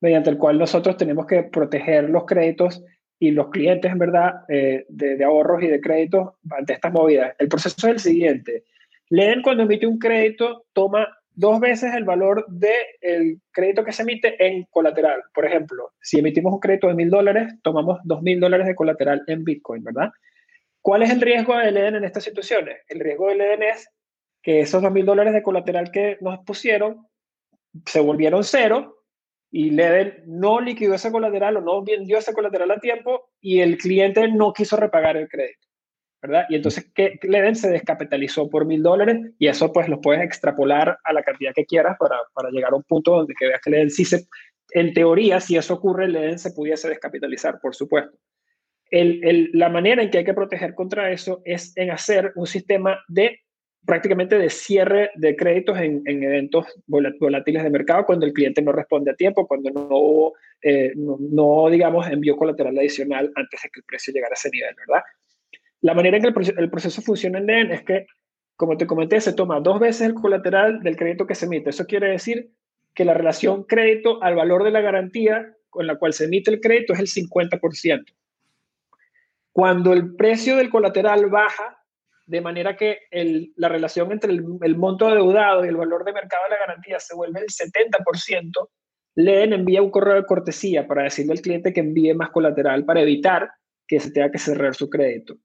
[0.00, 2.82] mediante el cual nosotros tenemos que proteger los créditos
[3.18, 7.34] y los clientes, en verdad, eh, de, ahorros y de créditos ante estas movidas.
[7.38, 8.64] El proceso es el siguiente.
[9.10, 14.44] Leen cuando emite un crédito, toma dos veces el valor del crédito que se emite
[14.44, 15.22] en colateral.
[15.34, 19.22] Por ejemplo, si emitimos un crédito de mil dólares, tomamos dos mil dólares de colateral
[19.26, 20.10] en Bitcoin, ¿verdad?
[20.80, 22.76] ¿Cuál es el riesgo de Leden en estas situaciones?
[22.88, 23.88] El riesgo de Leden es
[24.42, 27.06] que esos dos mil dólares de colateral que nos pusieron
[27.86, 28.98] se volvieron cero
[29.50, 33.78] y Leden no liquidó ese colateral o no vendió ese colateral a tiempo y el
[33.78, 35.63] cliente no quiso repagar el crédito,
[36.24, 36.46] ¿verdad?
[36.48, 40.98] Y entonces que Leden se descapitalizó por mil dólares y eso pues lo puedes extrapolar
[41.04, 43.68] a la cantidad que quieras para, para llegar a un punto donde que veas que
[43.68, 44.26] Leden sí se,
[44.70, 48.16] en teoría, si eso ocurre, Leden se pudiese descapitalizar, por supuesto.
[48.90, 52.46] El, el, la manera en que hay que proteger contra eso es en hacer un
[52.46, 53.40] sistema de
[53.84, 59.10] prácticamente de cierre de créditos en, eventos volátiles de mercado cuando el cliente no responde
[59.10, 64.14] a tiempo, cuando no, eh, no, digamos, envió colateral adicional antes de que el precio
[64.14, 65.02] llegara a ese nivel, ¿verdad?
[65.84, 68.06] La manera en que el, proceso, funciona en DEN es que,
[68.56, 71.68] como te comenté, se toma dos veces el colateral del crédito que se emite.
[71.68, 72.52] Eso quiere decir
[72.94, 76.62] que la relación crédito al valor de la garantía con la cual se emite el
[76.62, 78.02] crédito es el 50%.
[79.52, 81.76] Cuando el precio del colateral baja,
[82.24, 83.00] de manera que
[83.56, 87.14] la relación entre el, monto adeudado y el valor de mercado de la garantía se
[87.14, 88.68] vuelve el 70%,
[89.16, 93.02] Leen envía un correo de cortesía para decirle al cliente que envíe más colateral para
[93.02, 93.50] evitar
[93.86, 95.36] que se tenga que cerrar su crédito.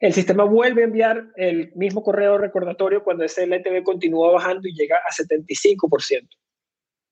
[0.00, 4.74] El sistema vuelve a enviar el mismo correo recordatorio cuando ese LTV continúa bajando y
[4.74, 6.28] llega a 75%.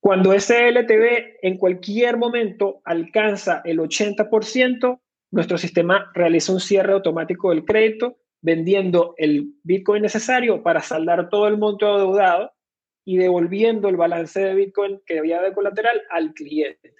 [0.00, 7.50] Cuando ese LTV en cualquier momento alcanza el 80%, nuestro sistema realiza un cierre automático
[7.50, 12.52] del crédito vendiendo el Bitcoin necesario para saldar todo el monto adeudado
[13.04, 16.92] y devolviendo el balance de Bitcoin que había de colateral al cliente.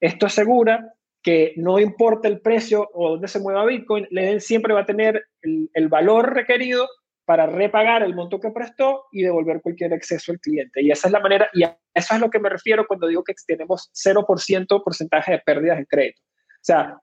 [0.00, 4.80] Esto asegura que no importa el precio o dónde se mueva Bitcoin, Leden siempre va
[4.80, 6.88] a tener el, valor requerido
[7.24, 10.82] para repagar el monto que prestó y devolver cualquier exceso al cliente.
[10.82, 13.22] Y esa es la manera, y a eso es lo que me refiero cuando digo
[13.22, 16.20] que tenemos 0% porcentaje de pérdidas en crédito.
[16.22, 16.98] O sea,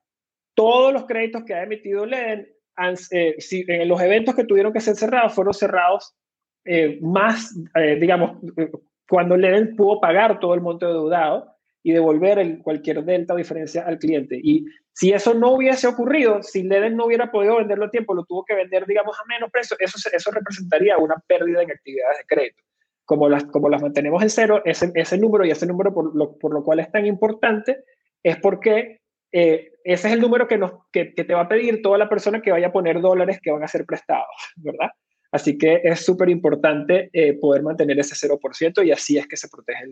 [0.53, 2.47] todos los créditos que ha emitido Leden
[3.11, 6.15] eh, si, en los eventos que tuvieron que ser cerrados fueron cerrados
[6.63, 8.39] eh, más, eh, digamos,
[9.09, 13.83] cuando Leden pudo pagar todo el monto deudado y devolver el, cualquier delta o diferencia
[13.83, 14.39] al cliente.
[14.41, 18.25] Y si eso no hubiese ocurrido, si Leden no hubiera podido venderlo a tiempo, lo
[18.25, 22.25] tuvo que vender, digamos, a menos precio, eso, eso representaría una pérdida en actividades de
[22.25, 22.63] crédito.
[23.05, 26.37] Como las, como las mantenemos en cero, ese, ese número y ese número por lo,
[26.37, 27.83] por lo cual es tan importante
[28.21, 28.99] es porque
[29.31, 32.41] eh, ese es el número que, nos, que, te va a pedir toda la persona
[32.41, 34.89] que vaya a poner dólares que van a ser prestados, ¿verdad?
[35.31, 39.49] Así que es súper importante eh, poder mantener ese 0% y así es que se
[39.49, 39.91] protege el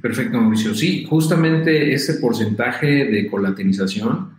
[0.00, 0.74] Perfecto, Mauricio.
[0.74, 4.36] Sí, justamente ese porcentaje de colaterización,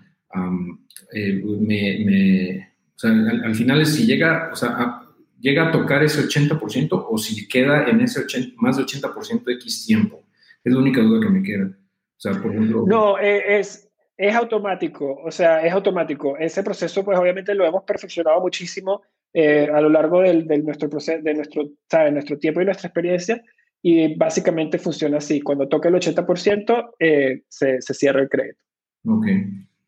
[1.14, 2.68] eh,
[3.04, 5.02] al, final es si llega, sea,
[5.40, 9.54] llega a tocar ese 80% o si queda en ese 80, más de 80% de
[9.54, 10.24] X tiempo.
[10.64, 11.70] Es la única duda que me queda.
[12.88, 16.38] No, eh, es, es automático, o sea, es automático.
[16.38, 19.02] Ese proceso, pues obviamente lo hemos perfeccionado muchísimo
[19.34, 21.70] eh, a lo largo del, nuestro proceso, de nuestro,
[22.12, 23.44] nuestro tiempo y nuestra experiencia,
[23.86, 25.42] y básicamente funciona así.
[25.42, 28.64] Cuando toca el 80%, eh, se, se, cierra el crédito.
[29.06, 29.28] Ok,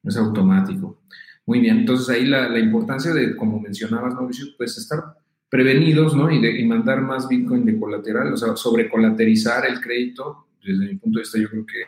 [0.04, 1.02] es automático.
[1.46, 5.00] Muy bien, entonces ahí la, la importancia de, como mencionabas, Mauricio, pues estar
[5.50, 6.30] prevenidos, ¿no?
[6.30, 10.96] Y, de, y mandar más Bitcoin de colateral, o sea, sobrecolaterizar el crédito, desde mi
[10.98, 11.86] punto de vista yo creo que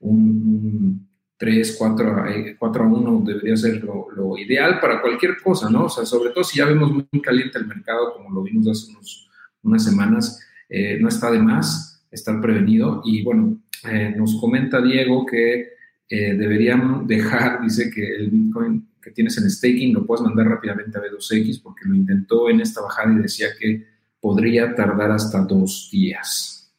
[0.00, 1.06] un,
[1.42, 2.24] 3, 4,
[2.56, 5.86] 4 a 1 debería ser lo, ideal para cualquier cosa, ¿no?
[5.86, 8.92] O sea, sobre todo si ya vemos muy caliente el mercado, como lo vimos hace
[8.92, 9.28] unos,
[9.64, 10.40] unas semanas,
[10.74, 13.02] eh, no está de más estar prevenido.
[13.04, 13.60] Y bueno,
[13.90, 15.74] eh, nos comenta Diego que
[16.08, 20.96] eh, deberían dejar, dice que el Bitcoin que tienes en staking lo puedes mandar rápidamente
[20.96, 23.84] a B2X porque lo intentó en esta bajada y decía que
[24.18, 26.72] podría tardar hasta dos días.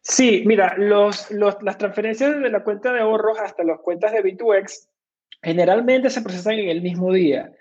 [0.00, 4.86] Sí, mira, los, las transferencias de la cuenta de ahorros hasta las cuentas de B2X
[5.42, 7.52] generalmente se procesan en el mismo día.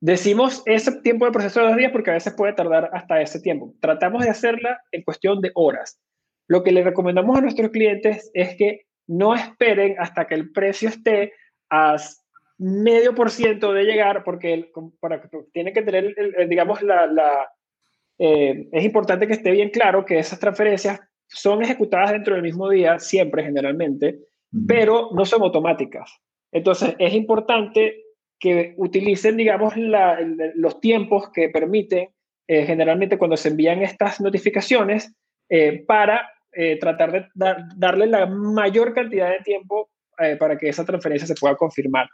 [0.00, 3.40] Decimos ese tiempo de proceso de dos días porque a veces puede tardar hasta ese
[3.40, 3.74] tiempo.
[3.80, 6.00] Tratamos de hacerla en cuestión de horas.
[6.48, 10.88] Lo que le recomendamos a nuestros clientes es que no esperen hasta que el precio
[10.88, 11.34] esté
[11.68, 11.96] a
[12.56, 14.70] medio por ciento de llegar, porque
[15.00, 15.22] para,
[15.52, 16.14] tiene que tener,
[16.48, 17.50] digamos, la, la
[18.18, 22.68] eh, es importante que esté bien claro que esas transferencias son ejecutadas dentro del mismo
[22.68, 24.18] día, siempre, generalmente,
[24.66, 26.10] pero no son automáticas.
[26.52, 28.02] Entonces, es importante
[28.40, 32.08] que utilicen, digamos, los tiempos que permiten,
[32.48, 35.14] eh, generalmente cuando se envían estas notificaciones,
[35.48, 37.26] eh, para eh, tratar de
[37.76, 39.90] darle la mayor cantidad de tiempo
[40.38, 42.06] para que esa transferencia se pueda confirmar.